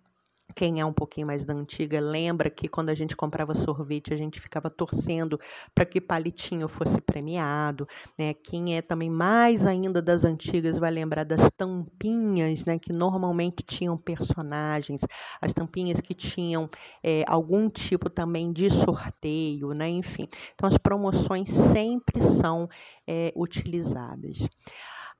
quem 0.55 0.81
é 0.81 0.85
um 0.85 0.93
pouquinho 0.93 1.27
mais 1.27 1.45
da 1.45 1.53
antiga 1.53 2.01
lembra 2.01 2.51
que 2.51 2.69
quando 2.69 2.89
a 2.91 2.95
gente 2.95 3.15
comprava 3.15 3.55
sorvete, 3.55 4.13
a 4.13 4.17
gente 4.17 4.41
ficava 4.41 4.71
torcendo 4.71 5.39
para 5.75 5.85
que 5.85 6.01
palitinho 6.01 6.69
fosse 6.69 7.01
premiado. 7.01 7.87
Né? 8.19 8.35
Quem 8.35 8.77
é 8.77 8.83
também 8.83 9.11
mais 9.11 9.67
ainda 9.67 10.01
das 10.01 10.25
antigas 10.25 10.79
vai 10.79 10.91
lembrar 10.91 11.25
das 11.25 11.51
tampinhas, 11.57 12.65
né? 12.65 12.79
que 12.79 12.93
normalmente 12.93 13.63
tinham 13.63 13.97
personagens, 13.97 15.01
as 15.41 15.53
tampinhas 15.53 16.01
que 16.01 16.15
tinham 16.15 16.69
é, 17.03 17.25
algum 17.27 17.69
tipo 17.69 18.09
também 18.11 18.53
de 18.53 18.71
sorteio, 18.71 19.73
né? 19.73 19.89
enfim. 19.89 20.29
Então, 20.55 20.69
as 20.69 20.79
promoções 20.79 21.51
sempre 21.51 22.23
são 22.23 22.69
é, 23.07 23.33
utilizadas. 23.37 24.49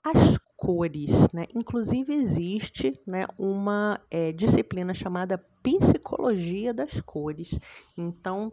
As 0.03 0.39
cores, 0.59 1.11
né? 1.33 1.47
Inclusive 1.55 2.13
existe, 2.13 3.01
né, 3.07 3.27
uma 3.39 4.01
é, 4.11 4.33
disciplina 4.33 4.93
chamada 4.93 5.39
psicologia 5.63 6.75
das 6.75 7.01
cores. 7.01 7.59
Então, 7.97 8.53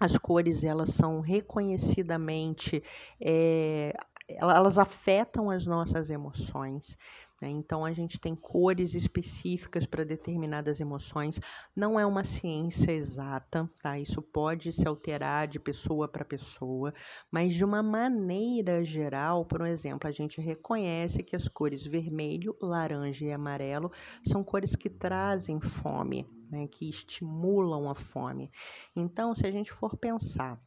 as 0.00 0.16
cores 0.16 0.64
elas 0.64 0.94
são 0.94 1.20
reconhecidamente 1.20 2.82
é, 3.20 3.94
elas 4.26 4.78
afetam 4.78 5.50
as 5.50 5.66
nossas 5.66 6.08
emoções. 6.08 6.96
Né? 7.44 7.50
Então, 7.50 7.84
a 7.84 7.92
gente 7.92 8.18
tem 8.18 8.34
cores 8.34 8.94
específicas 8.94 9.84
para 9.84 10.02
determinadas 10.02 10.80
emoções. 10.80 11.38
Não 11.76 12.00
é 12.00 12.06
uma 12.06 12.24
ciência 12.24 12.90
exata, 12.90 13.70
tá? 13.82 13.98
Isso 13.98 14.22
pode 14.22 14.72
se 14.72 14.88
alterar 14.88 15.46
de 15.46 15.60
pessoa 15.60 16.08
para 16.08 16.24
pessoa, 16.24 16.94
mas 17.30 17.52
de 17.52 17.62
uma 17.62 17.82
maneira 17.82 18.82
geral, 18.82 19.44
por 19.44 19.66
exemplo, 19.66 20.08
a 20.08 20.10
gente 20.10 20.40
reconhece 20.40 21.22
que 21.22 21.36
as 21.36 21.46
cores 21.46 21.84
vermelho, 21.84 22.56
laranja 22.62 23.26
e 23.26 23.32
amarelo 23.32 23.92
são 24.26 24.42
cores 24.42 24.74
que 24.74 24.88
trazem 24.88 25.60
fome, 25.60 26.26
né? 26.50 26.66
que 26.66 26.88
estimulam 26.88 27.90
a 27.90 27.94
fome. 27.94 28.50
Então, 28.96 29.34
se 29.34 29.46
a 29.46 29.50
gente 29.50 29.70
for 29.70 29.98
pensar 29.98 30.58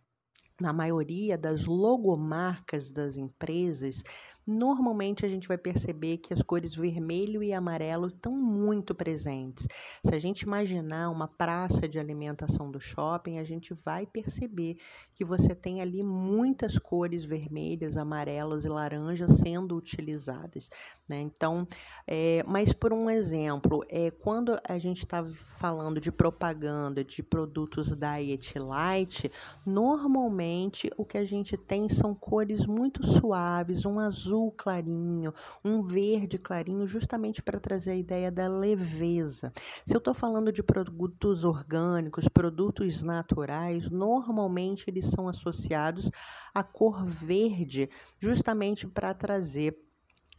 na 0.59 0.73
maioria 0.73 1.37
das 1.37 1.65
logomarcas 1.65 2.89
das 2.89 3.15
empresas, 3.15 4.03
normalmente 4.47 5.25
a 5.25 5.29
gente 5.29 5.45
vai 5.45 5.57
perceber 5.57 6.19
que 6.19 6.33
as 6.33 6.41
cores 6.41 6.73
vermelho 6.73 7.43
e 7.43 7.51
amarelo 7.53 8.07
estão 8.07 8.31
muito 8.31 8.95
presentes. 8.95 9.67
Se 10.05 10.15
a 10.15 10.17
gente 10.17 10.43
imaginar 10.43 11.09
uma 11.09 11.27
praça 11.27 11.85
de 11.85 11.99
alimentação 11.99 12.71
do 12.71 12.79
shopping, 12.79 13.39
a 13.39 13.43
gente 13.43 13.73
vai 13.73 14.05
perceber 14.05 14.77
que 15.13 15.25
você 15.25 15.53
tem 15.53 15.81
ali 15.81 16.01
muitas 16.01 16.77
cores 16.77 17.25
vermelhas, 17.25 17.97
amarelas 17.97 18.63
e 18.63 18.69
laranjas 18.69 19.31
sendo 19.39 19.75
utilizadas. 19.75 20.69
Né? 21.09 21.19
Então, 21.19 21.67
é, 22.05 22.43
mas 22.47 22.71
por 22.71 22.93
um 22.93 23.09
exemplo, 23.09 23.83
é, 23.89 24.11
quando 24.11 24.57
a 24.63 24.77
gente 24.77 24.99
está 24.99 25.25
falando 25.57 25.99
de 25.99 26.11
propaganda 26.11 27.03
de 27.03 27.21
produtos 27.23 27.93
diet 27.95 28.57
light, 28.59 29.31
normalmente 29.65 30.89
o 30.95 31.03
que 31.03 31.17
a 31.17 31.25
gente 31.25 31.57
tem 31.57 31.89
são 31.89 32.13
cores 32.13 32.65
muito 32.65 33.05
suaves, 33.05 33.83
um 33.83 33.99
azul 33.99 34.36
azul 34.37 34.51
clarinho, 34.51 35.33
um 35.65 35.81
verde 35.81 36.37
clarinho, 36.37 36.85
justamente 36.85 37.41
para 37.41 37.59
trazer 37.59 37.91
a 37.91 37.95
ideia 37.95 38.31
da 38.31 38.47
leveza. 38.47 39.51
Se 39.85 39.95
eu 39.95 39.97
estou 39.97 40.13
falando 40.13 40.51
de 40.51 40.61
produtos 40.61 41.43
orgânicos, 41.43 42.27
produtos 42.27 43.01
naturais, 43.01 43.89
normalmente 43.89 44.85
eles 44.87 45.05
são 45.05 45.27
associados 45.27 46.09
à 46.53 46.63
cor 46.63 47.05
verde, 47.05 47.89
justamente 48.19 48.87
para 48.87 49.13
trazer 49.13 49.86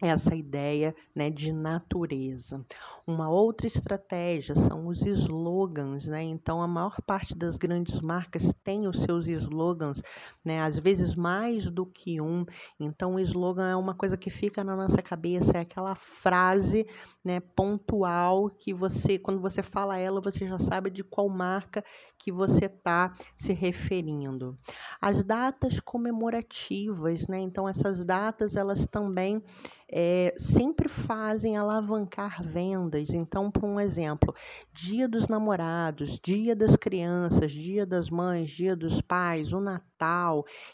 essa 0.01 0.35
ideia 0.35 0.95
né, 1.15 1.31
de 1.31 1.53
natureza. 1.53 2.65
Uma 3.07 3.29
outra 3.29 3.67
estratégia 3.67 4.55
são 4.55 4.87
os 4.87 5.03
slogans, 5.03 6.07
né? 6.07 6.23
Então 6.23 6.63
a 6.63 6.69
maior 6.69 7.01
parte 7.03 7.37
das 7.37 7.57
grandes 7.57 8.01
marcas 8.01 8.55
tem 8.63 8.87
os 8.87 9.01
seus 9.01 9.27
slogans, 9.27 10.03
né? 10.45 10.61
Às 10.61 10.79
vezes 10.79 11.15
mais 11.15 11.71
do 11.71 11.85
que 11.85 12.21
um. 12.21 12.45
Então 12.79 13.15
o 13.15 13.21
slogan 13.21 13.69
é 13.69 13.77
uma 13.77 13.95
coisa 13.95 14.17
que 14.17 14.31
fica 14.31 14.63
na 14.63 14.77
nossa 14.77 15.03
cabeça, 15.03 15.57
é 15.57 15.61
aquela 15.61 15.95
frase, 15.95 16.87
né, 17.25 17.41
pontual 17.41 18.49
que 18.49 18.73
você, 18.73 19.19
quando 19.19 19.41
você 19.41 19.63
fala 19.63 19.99
ela, 19.99 20.21
você 20.21 20.47
já 20.47 20.59
sabe 20.59 20.91
de 20.91 21.03
qual 21.03 21.29
marca 21.29 21.85
que 22.19 22.31
você 22.31 22.67
está 22.67 23.15
se 23.37 23.53
referindo. 23.53 24.59
As 25.01 25.25
datas 25.25 25.81
comemorativas, 25.81 27.27
né? 27.27 27.39
Então 27.39 27.69
essas 27.69 28.05
datas 28.05 28.55
elas 28.55 28.87
também 28.87 29.43
é, 29.90 30.35
sempre 30.37 30.88
fazem 30.88 31.57
alavancar 31.57 32.42
vendas. 32.42 33.11
Então, 33.11 33.51
por 33.51 33.64
um 33.64 33.81
exemplo, 33.81 34.35
Dia 34.72 35.09
dos 35.09 35.29
Namorados, 35.29 36.20
Dia 36.22 36.55
das 36.55 36.77
Crianças, 36.77 37.53
Dia 37.53 37.87
das 37.87 38.11
Mães, 38.11 38.51
Dia 38.51 38.77
dos 38.77 39.01
Pais, 39.01 39.53
o 39.53 39.61
Natal, 39.61 39.88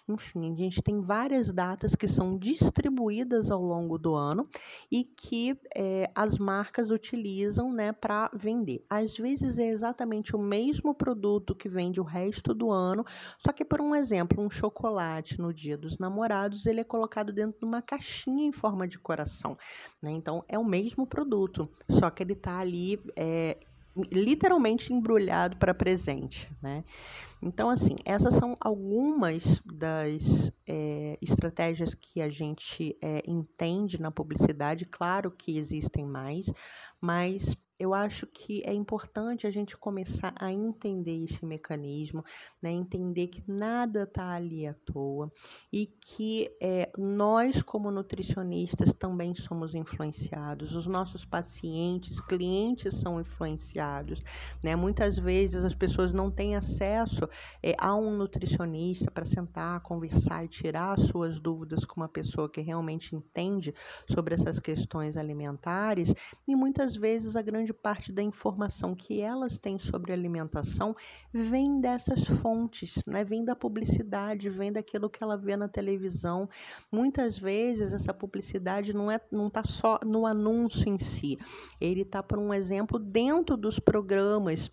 enfim, 0.09 0.53
a 0.53 0.57
gente 0.57 0.83
tem 0.83 1.01
várias 1.01 1.53
datas 1.53 1.95
que 1.95 2.07
são 2.07 2.37
distribuídas 2.39 3.51
ao 3.51 3.63
longo 3.63 3.99
do 3.99 4.15
ano 4.15 4.49
e 4.91 5.05
que 5.05 5.59
é, 5.75 6.11
as 6.15 6.39
marcas 6.39 6.91
utilizam 6.91 7.73
né, 7.73 7.93
para 7.93 8.31
vender. 8.35 8.85
Às 8.89 9.17
vezes 9.17 9.59
é 9.59 9.69
exatamente 9.69 10.37
o 10.37 10.39
mesmo 10.39 10.95
produto 10.95 11.55
que 11.55 11.69
vende 11.69 12.01
o 12.01 12.05
resto 12.05 12.55
do 12.55 12.71
ano, 12.71 13.05
só 13.39 13.53
que, 13.53 13.65
por 13.65 13.81
um 13.81 13.95
exemplo, 13.95 14.43
um 14.43 14.51
chocolate 14.51 15.41
no 15.41 15.53
Dia 15.53 15.77
dos 15.77 15.99
Namorados, 15.99 16.67
ele 16.67 16.81
é 16.81 16.85
colocado 16.85 17.33
dentro 17.33 17.61
de 17.61 17.65
uma 17.65 17.83
caixinha 17.83 18.47
em 18.47 18.53
forma 18.53 18.87
de 18.87 18.99
coração. 18.99 19.57
Né? 20.03 20.11
Então, 20.13 20.45
é 20.49 20.59
o 20.59 20.65
mesmo 20.65 21.07
produto, 21.07 21.69
só 21.89 22.11
que 22.11 22.23
ele 22.23 22.35
está 22.35 22.59
ali 22.59 23.01
é, 23.17 23.59
literalmente 24.11 24.93
embrulhado 24.93 25.57
para 25.57 25.75
presente. 25.75 26.51
Né? 26.63 26.85
Então, 27.41 27.69
assim, 27.69 27.97
essas 28.05 28.35
são 28.35 28.57
algumas 28.61 29.61
das 29.65 30.53
é, 30.67 31.19
estratégias 31.21 31.95
que 31.95 32.21
a 32.21 32.29
gente 32.29 32.97
é, 33.03 33.23
entende 33.27 34.01
na 34.01 34.11
publicidade. 34.11 34.85
Claro 34.87 35.31
que 35.31 35.59
existem 35.59 36.05
mais, 36.05 36.53
mas 37.01 37.57
eu 37.79 37.93
acho 37.93 38.27
que 38.27 38.63
é 38.65 38.73
importante 38.73 39.47
a 39.47 39.51
gente 39.51 39.77
começar 39.77 40.33
a 40.39 40.53
entender 40.53 41.25
esse 41.25 41.45
mecanismo, 41.45 42.25
né? 42.63 42.71
entender 42.71 43.29
que 43.29 43.43
nada 43.51 44.05
está 44.05 44.31
ali 44.31 44.67
à 44.67 44.75
toa 44.75 45.33
e 45.73 45.87
que 45.87 46.51
é, 46.61 46.91
nós, 46.97 47.63
como 47.63 47.91
nutricionistas, 47.91 48.93
também 48.93 49.35
somos 49.35 49.75
influenciados, 49.75 50.75
os 50.75 50.87
nossos 50.87 51.25
pacientes, 51.25 52.21
clientes 52.21 52.95
são 52.95 53.21
influenciados. 53.21 54.23
Né? 54.63 54.77
Muitas 54.77 55.17
vezes 55.17 55.65
as 55.65 55.75
pessoas 55.75 56.13
não 56.13 56.31
têm 56.31 56.57
acesso 56.57 57.29
é, 57.63 57.75
a 57.79 57.95
um 57.95 58.17
nutricionista 58.17 59.11
para 59.11 59.25
sentar, 59.25 59.81
conversar 59.81 60.45
e 60.45 60.49
tirar 60.49 60.99
suas 60.99 61.41
dúvidas 61.41 61.85
com 61.85 62.01
uma 62.01 62.09
pessoa 62.09 62.49
que 62.49 62.61
realmente 62.61 63.17
entende 63.17 63.75
sobre 64.09 64.35
essas 64.35 64.59
questões 64.59 65.17
alimentares, 65.17 66.15
e 66.47 66.55
muitas 66.55 66.97
vezes 66.97 67.37
a 67.37 67.43
grande 67.43 67.63
grande 67.64 67.72
parte 67.72 68.12
da 68.12 68.22
informação 68.22 68.94
que 68.94 69.22
elas 69.22 69.59
têm 69.59 69.79
sobre 69.79 70.12
alimentação 70.12 70.94
vem 71.33 71.81
dessas 71.81 72.22
fontes, 72.42 73.03
né? 73.07 73.24
vem 73.24 73.42
da 73.42 73.57
publicidade, 73.57 74.50
vem 74.50 74.70
daquilo 74.70 75.09
que 75.09 75.22
ela 75.22 75.37
vê 75.37 75.57
na 75.57 75.66
televisão. 75.66 76.46
Muitas 76.92 77.38
vezes 77.38 77.94
essa 77.94 78.12
publicidade 78.12 78.92
não 78.92 79.11
é 79.11 79.18
não 79.33 79.46
está 79.46 79.64
só 79.64 79.98
no 80.05 80.27
anúncio 80.27 80.87
em 80.87 80.98
si, 80.98 81.38
ele 81.81 82.03
está, 82.03 82.22
por 82.22 82.38
um 82.38 82.53
exemplo, 82.53 82.98
dentro 82.98 83.57
dos 83.57 83.79
programas 83.79 84.70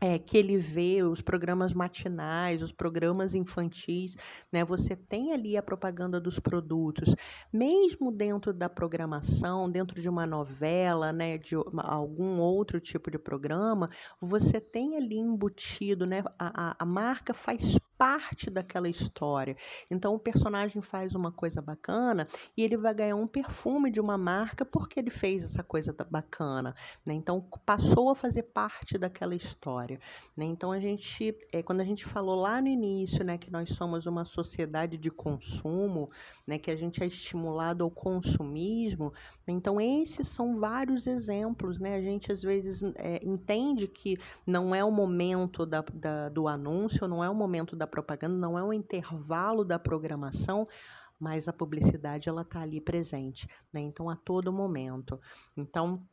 é, 0.00 0.18
que 0.18 0.36
ele 0.36 0.58
vê 0.58 1.02
os 1.02 1.22
programas 1.22 1.72
matinais, 1.72 2.62
os 2.62 2.72
programas 2.72 3.34
infantis, 3.34 4.16
né? 4.52 4.64
Você 4.64 4.94
tem 4.94 5.32
ali 5.32 5.56
a 5.56 5.62
propaganda 5.62 6.20
dos 6.20 6.38
produtos, 6.38 7.14
mesmo 7.52 8.12
dentro 8.12 8.52
da 8.52 8.68
programação, 8.68 9.70
dentro 9.70 10.00
de 10.00 10.08
uma 10.08 10.26
novela, 10.26 11.12
né? 11.12 11.38
De 11.38 11.54
algum 11.78 12.38
outro 12.38 12.78
tipo 12.80 13.10
de 13.10 13.18
programa, 13.18 13.88
você 14.20 14.60
tem 14.60 14.96
ali 14.96 15.16
embutido, 15.16 16.04
né? 16.06 16.22
A, 16.38 16.70
a, 16.70 16.76
a 16.78 16.84
marca 16.84 17.32
faz 17.32 17.78
parte 17.96 18.50
daquela 18.50 18.88
história. 18.88 19.56
Então 19.90 20.14
o 20.14 20.18
personagem 20.18 20.82
faz 20.82 21.14
uma 21.14 21.32
coisa 21.32 21.60
bacana 21.60 22.26
e 22.56 22.62
ele 22.62 22.76
vai 22.76 22.94
ganhar 22.94 23.16
um 23.16 23.26
perfume 23.26 23.90
de 23.90 24.00
uma 24.00 24.18
marca 24.18 24.64
porque 24.64 25.00
ele 25.00 25.10
fez 25.10 25.42
essa 25.42 25.62
coisa 25.62 25.94
bacana, 26.10 26.74
né? 27.04 27.14
Então 27.14 27.40
passou 27.64 28.10
a 28.10 28.14
fazer 28.14 28.42
parte 28.44 28.98
daquela 28.98 29.34
história, 29.34 29.98
né? 30.36 30.44
Então 30.44 30.72
a 30.72 30.80
gente, 30.80 31.36
é, 31.52 31.62
quando 31.62 31.80
a 31.80 31.84
gente 31.84 32.04
falou 32.04 32.36
lá 32.36 32.60
no 32.60 32.68
início, 32.68 33.24
né, 33.24 33.38
que 33.38 33.50
nós 33.50 33.70
somos 33.70 34.06
uma 34.06 34.24
sociedade 34.24 34.96
de 34.96 35.10
consumo, 35.10 36.10
né, 36.46 36.58
que 36.58 36.70
a 36.70 36.76
gente 36.76 37.02
é 37.02 37.06
estimulado 37.06 37.82
ao 37.82 37.90
consumismo, 37.90 39.12
né? 39.46 39.54
então 39.54 39.80
esses 39.80 40.28
são 40.28 40.58
vários 40.58 41.06
exemplos, 41.06 41.78
né? 41.78 41.96
A 41.96 42.02
gente 42.02 42.30
às 42.30 42.42
vezes 42.42 42.82
é, 42.96 43.20
entende 43.24 43.86
que 43.86 44.18
não 44.46 44.74
é 44.74 44.84
o 44.84 44.90
momento 44.90 45.64
da, 45.64 45.84
da, 45.92 46.28
do 46.28 46.48
anúncio, 46.48 47.08
não 47.08 47.22
é 47.22 47.30
o 47.30 47.34
momento 47.34 47.74
da 47.74 47.85
propaganda, 47.86 48.36
não 48.36 48.58
é 48.58 48.62
o 48.62 48.72
intervalo 48.72 49.64
da 49.64 49.78
programação, 49.78 50.66
mas 51.18 51.48
a 51.48 51.52
publicidade 51.52 52.28
ela 52.28 52.42
está 52.42 52.60
ali 52.60 52.80
presente, 52.80 53.48
né? 53.72 53.80
Então 53.80 54.10
a 54.10 54.16
todo 54.16 54.52
momento. 54.52 55.20
Então 55.56 56.06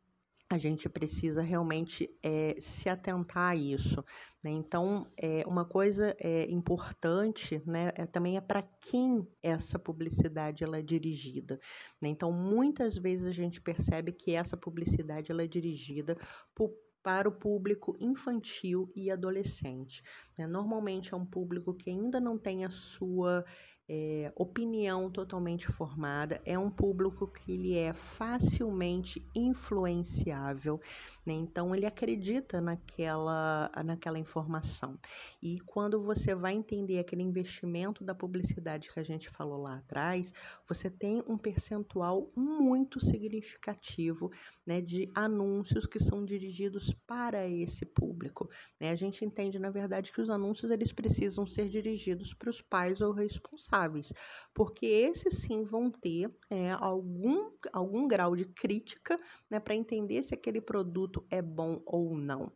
a 0.54 0.58
gente 0.58 0.88
precisa 0.88 1.42
realmente 1.42 2.10
é, 2.22 2.56
se 2.62 2.88
atentar 2.88 3.52
a 3.52 3.56
isso. 3.56 4.06
Né? 4.44 4.52
Então, 4.52 5.08
é, 5.18 5.44
uma 5.48 5.66
coisa 5.66 6.16
é, 6.20 6.44
importante 6.50 7.62
né, 7.66 7.92
é, 7.96 8.06
também 8.06 8.38
é 8.38 8.42
para 8.42 8.62
quem 8.62 9.28
essa 9.42 9.80
publicidade 9.80 10.64
ela 10.64 10.78
é 10.78 10.82
dirigida. 10.82 11.60
Né? 12.00 12.10
Então, 12.10 12.32
muitas 12.32 12.96
vezes 12.96 13.26
a 13.26 13.32
gente 13.32 13.60
percebe 13.60 14.12
que 14.12 14.34
essa 14.34 14.56
publicidade 14.56 15.32
ela 15.32 15.44
é 15.44 15.48
dirigida 15.48 16.16
por 16.54 16.72
para 17.04 17.28
o 17.28 17.32
público 17.32 17.96
infantil 18.00 18.90
e 18.96 19.12
adolescente. 19.12 20.02
Né? 20.38 20.48
Normalmente 20.48 21.14
é 21.14 21.18
um 21.18 21.26
público 21.26 21.74
que 21.74 21.90
ainda 21.90 22.20
não 22.20 22.38
tem 22.38 22.64
a 22.64 22.70
sua 22.70 23.46
é, 23.88 24.32
opinião 24.36 25.10
totalmente 25.10 25.68
formada, 25.68 26.42
é 26.46 26.58
um 26.58 26.70
público 26.70 27.28
que 27.28 27.52
ele 27.52 27.76
é 27.76 27.94
facilmente 27.94 29.28
influenciável, 29.36 30.80
né? 31.26 31.34
então 31.34 31.76
ele 31.76 31.86
acredita 31.86 32.62
naquela, 32.62 33.70
naquela 33.84 34.18
informação. 34.18 34.98
E 35.42 35.60
quando 35.62 36.02
você 36.02 36.34
vai 36.34 36.54
entender 36.54 37.00
aquele 37.00 37.24
investimento 37.24 38.04
da 38.04 38.16
publicidade 38.16 38.90
que 38.92 39.00
a 39.00 39.04
gente 39.04 39.30
falou 39.30 39.62
lá 39.62 39.78
atrás, 39.78 40.32
você 40.68 40.90
tem 40.90 41.22
um 41.28 41.38
percentual 41.38 42.32
muito 42.36 43.04
significativo 43.04 44.32
né, 44.66 44.80
de 44.80 45.12
anúncios 45.14 45.86
que 45.86 46.00
são 46.00 46.24
dirigidos 46.24 46.94
para 47.06 47.46
esse 47.48 47.86
público. 47.86 48.50
Né? 48.80 48.92
A 48.92 48.96
gente 48.96 49.26
entende, 49.26 49.60
na 49.60 49.70
verdade, 49.70 50.12
que 50.12 50.22
os 50.22 50.30
anúncios 50.30 50.72
eles 50.72 50.94
precisam 50.94 51.46
ser 51.46 51.68
dirigidos 51.68 52.34
para 52.34 52.50
os 52.50 52.62
pais 52.62 53.02
ou 53.02 53.12
responsáveis 53.12 53.73
responsáveis, 53.74 54.14
porque 54.54 54.86
esses 54.86 55.40
sim 55.40 55.64
vão 55.64 55.90
ter 55.90 56.32
é, 56.50 56.72
algum, 56.72 57.52
algum 57.72 58.08
grau 58.08 58.36
de 58.36 58.46
crítica 58.46 59.20
né, 59.50 59.60
para 59.60 59.76
entender 59.76 60.22
se 60.24 60.34
aquele 60.34 60.62
produto 60.62 61.26
é 61.30 61.42
bom 61.42 61.82
ou 61.86 62.16
não. 62.16 62.52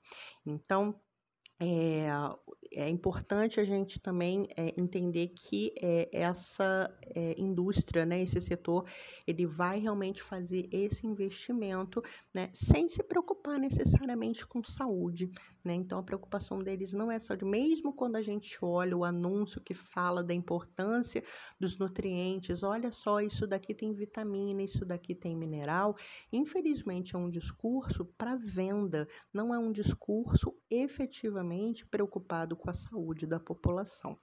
Então, 0.46 1.00
é, 1.60 2.08
é 2.72 2.88
importante 2.88 3.60
a 3.60 3.64
gente 3.64 4.00
também 4.00 4.48
é, 4.56 4.80
entender 4.80 5.30
que 5.30 5.74
é, 5.82 6.08
essa 6.12 6.96
é, 7.16 7.34
indústria, 7.38 8.06
né, 8.06 8.22
esse 8.22 8.40
setor, 8.40 8.86
ele 9.26 9.46
vai 9.46 9.80
realmente 9.80 10.22
fazer 10.22 10.70
esse 10.72 11.08
investimento 11.08 12.04
né, 12.34 12.52
sem 12.54 12.88
se 12.88 13.02
preocupar 13.02 13.60
necessariamente 13.60 14.46
com 14.46 14.64
saúde. 14.64 15.32
Né? 15.64 15.74
Então, 15.74 15.98
a 15.98 16.04
preocupação 16.04 16.60
deles 16.60 16.94
não 16.94 17.12
é 17.12 17.20
só 17.20 17.34
de, 17.34 17.44
mesmo 17.44 17.92
quando 17.92 18.18
a 18.18 18.22
gente 18.22 18.58
olha 18.62 18.96
o 18.96 19.04
anúncio 19.04 19.62
que 19.62 19.74
fala 19.74 20.24
da 20.24 20.34
importância 20.34 21.24
dos 21.60 21.78
nutrientes, 21.80 22.62
olha 22.62 22.92
só, 22.92 23.20
isso 23.20 23.48
daqui 23.48 23.74
tem 23.74 23.94
vitamina, 23.94 24.62
isso 24.62 24.86
daqui 24.86 25.16
tem 25.16 25.36
mineral, 25.36 25.96
infelizmente 26.32 27.16
é 27.16 27.18
um 27.18 27.30
discurso 27.30 28.06
para 28.18 28.36
venda, 28.36 29.08
não 29.34 29.54
é 29.54 29.58
um 29.58 29.72
discurso 29.72 30.56
efetivamente 30.70 31.47
preocupado 31.86 32.56
com 32.56 32.70
a 32.70 32.74
saúde 32.74 33.26
da 33.26 33.40
população. 33.40 34.18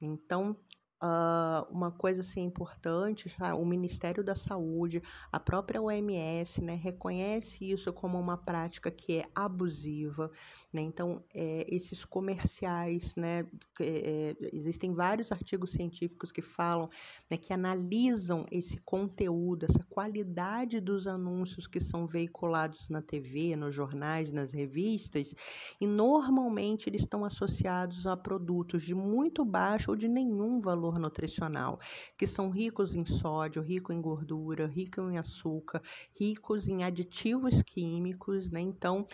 Então, 0.00 0.56
Uh, 1.02 1.64
uma 1.70 1.90
coisa 1.90 2.20
assim 2.20 2.42
importante, 2.42 3.34
o 3.58 3.64
Ministério 3.64 4.22
da 4.22 4.34
Saúde, 4.34 5.02
a 5.32 5.40
própria 5.40 5.80
OMS, 5.80 6.60
né, 6.62 6.74
reconhece 6.74 7.70
isso 7.70 7.90
como 7.90 8.20
uma 8.20 8.36
prática 8.36 8.90
que 8.90 9.20
é 9.20 9.24
abusiva, 9.34 10.30
né? 10.70 10.82
Então, 10.82 11.24
é, 11.32 11.64
esses 11.74 12.04
comerciais, 12.04 13.14
né, 13.16 13.46
é, 13.80 14.36
existem 14.52 14.92
vários 14.92 15.32
artigos 15.32 15.70
científicos 15.70 16.30
que 16.30 16.42
falam, 16.42 16.90
né, 17.30 17.38
que 17.38 17.54
analisam 17.54 18.44
esse 18.50 18.76
conteúdo, 18.76 19.64
essa 19.64 19.82
qualidade 19.88 20.80
dos 20.80 21.06
anúncios 21.06 21.66
que 21.66 21.80
são 21.80 22.06
veiculados 22.06 22.90
na 22.90 23.00
TV, 23.00 23.56
nos 23.56 23.74
jornais, 23.74 24.32
nas 24.32 24.52
revistas, 24.52 25.34
e 25.80 25.86
normalmente 25.86 26.90
eles 26.90 27.00
estão 27.00 27.24
associados 27.24 28.06
a 28.06 28.16
produtos 28.18 28.82
de 28.82 28.94
muito 28.94 29.46
baixo 29.46 29.90
ou 29.90 29.96
de 29.96 30.06
nenhum 30.06 30.60
valor 30.60 30.89
valor 30.90 30.98
nutricional, 30.98 31.78
que 32.16 32.26
são 32.26 32.50
ricos 32.50 32.94
em 32.94 33.04
sódio, 33.04 33.62
ricos 33.62 33.94
em 33.94 34.00
gordura, 34.00 34.66
ricos 34.66 35.12
em 35.12 35.18
açúcar, 35.18 35.82
ricos 36.18 36.68
em 36.68 36.82
aditivos 36.82 37.62
químicos, 37.62 38.50
né? 38.50 38.60
Então, 38.60 39.06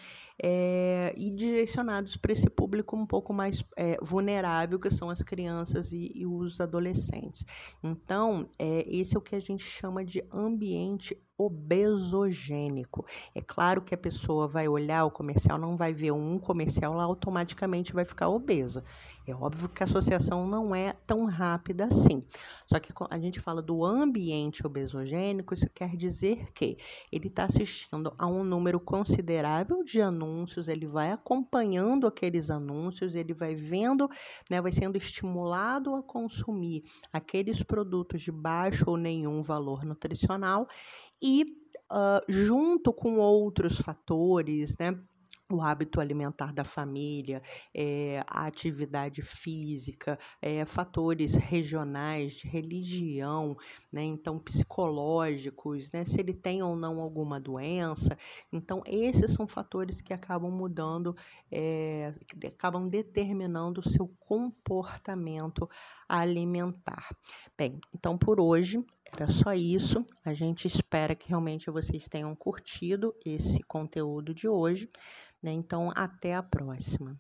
é, 0.43 1.15
e 1.17 1.31
direcionados 1.31 2.17
para 2.17 2.33
esse 2.33 2.49
público 2.49 2.97
um 2.97 3.07
pouco 3.07 3.33
mais 3.33 3.63
é, 3.77 3.97
vulnerável, 4.03 4.79
que 4.79 4.91
são 4.91 5.11
as 5.11 5.23
crianças 5.23 5.93
e, 5.93 6.13
e 6.15 6.27
os 6.27 6.61
adolescentes. 6.61 7.45
Então, 7.83 8.49
é, 8.59 8.87
esse 8.89 9.15
é 9.15 9.19
o 9.19 9.23
que 9.23 9.37
a 9.37 9.41
gente 9.41 9.65
chama 9.65 10.05
de 10.05 10.25
ambiente 10.33 11.17
obesogênico. 11.39 13.05
É 13.35 13.41
claro 13.41 13.83
que 13.83 13.95
a 13.95 13.99
pessoa 13.99 14.49
vai 14.49 14.69
olhar 14.69 15.05
o 15.05 15.11
comercial, 15.11 15.59
não 15.59 15.77
vai 15.77 15.93
ver 15.93 16.13
um 16.13 16.39
comercial 16.39 16.95
lá, 16.95 17.05
automaticamente 17.05 17.93
vai 17.93 18.05
ficar 18.05 18.29
obesa. 18.29 18.83
É 19.27 19.35
óbvio 19.35 19.69
que 19.69 19.83
a 19.83 19.87
associação 19.87 20.47
não 20.47 20.73
é 20.73 20.93
tão 21.05 21.25
rápida 21.25 21.87
assim. 21.87 22.23
Só 22.67 22.79
que 22.79 22.91
a 23.11 23.19
gente 23.19 23.41
fala 23.41 23.61
do 23.61 23.85
ambiente 23.85 24.65
obesogênico, 24.65 25.53
isso 25.53 25.69
quer 25.75 25.97
dizer 25.97 26.53
que 26.53 26.79
ele 27.11 27.27
está 27.27 27.45
assistindo 27.45 28.15
a 28.17 28.27
um 28.27 28.45
número 28.45 28.79
considerável 28.79 29.83
de 29.83 30.01
anúncios, 30.01 30.69
ele 30.69 30.87
vai 30.87 31.11
acompanhando 31.11 32.07
aqueles 32.07 32.51
anúncios, 32.51 33.17
ele 33.17 33.35
vai 33.35 33.55
vendo, 33.55 34.09
né, 34.49 34.61
vai 34.61 34.71
sendo 34.71 34.97
estimulado 34.97 35.97
a 35.97 36.03
consumir 36.05 36.85
aqueles 37.13 37.63
produtos 37.65 38.23
de 38.23 38.31
baixo 38.31 38.85
ou 38.87 38.97
nenhum 38.97 39.43
valor 39.43 39.85
nutricional 39.85 40.69
e 41.27 41.43
uh, 41.91 42.23
junto 42.29 42.93
com 42.93 43.17
outros 43.17 43.77
fatores, 43.79 44.77
né? 44.79 44.97
O 45.51 45.63
hábito 45.63 46.01
alimentar 46.01 46.53
da 46.53 46.65
família, 46.65 47.41
é, 47.75 48.25
a 48.27 48.47
atividade 48.47 49.23
física, 49.23 50.19
é, 50.43 50.65
fatores 50.65 51.35
regionais 51.35 52.35
de 52.35 52.49
religião, 52.49 53.57
né, 53.93 54.03
então 54.03 54.39
psicológicos, 54.39 55.91
né, 55.93 56.05
se 56.05 56.21
ele 56.21 56.35
tem 56.35 56.63
ou 56.63 56.75
não 56.75 57.01
alguma 57.01 57.39
doença. 57.39 58.19
Então, 58.53 58.83
esses 58.87 59.33
são 59.33 59.47
fatores 59.47 60.01
que 60.01 60.13
acabam 60.13 60.51
mudando, 60.51 61.17
é, 61.51 62.13
que 62.41 62.47
acabam 62.49 62.89
determinando 62.89 63.81
o 63.81 63.89
seu 63.89 64.09
comportamento 64.19 65.69
alimentar. 66.09 67.09
Bem, 67.57 67.81
então 67.95 68.19
por 68.19 68.41
hoje 68.41 68.85
era 69.13 69.29
só 69.31 69.55
isso. 69.55 70.05
A 70.25 70.35
gente 70.35 70.67
espera 70.67 71.15
que 71.15 71.29
realmente 71.29 71.71
vocês 71.71 72.09
tenham 72.09 72.35
curtido 72.35 73.15
esse 73.25 73.63
conteúdo 73.63 74.35
de 74.35 74.49
hoje. 74.49 74.91
Né? 75.43 75.53
Então, 75.53 75.93
até 75.95 76.35
a 76.35 76.43
próxima. 76.43 77.19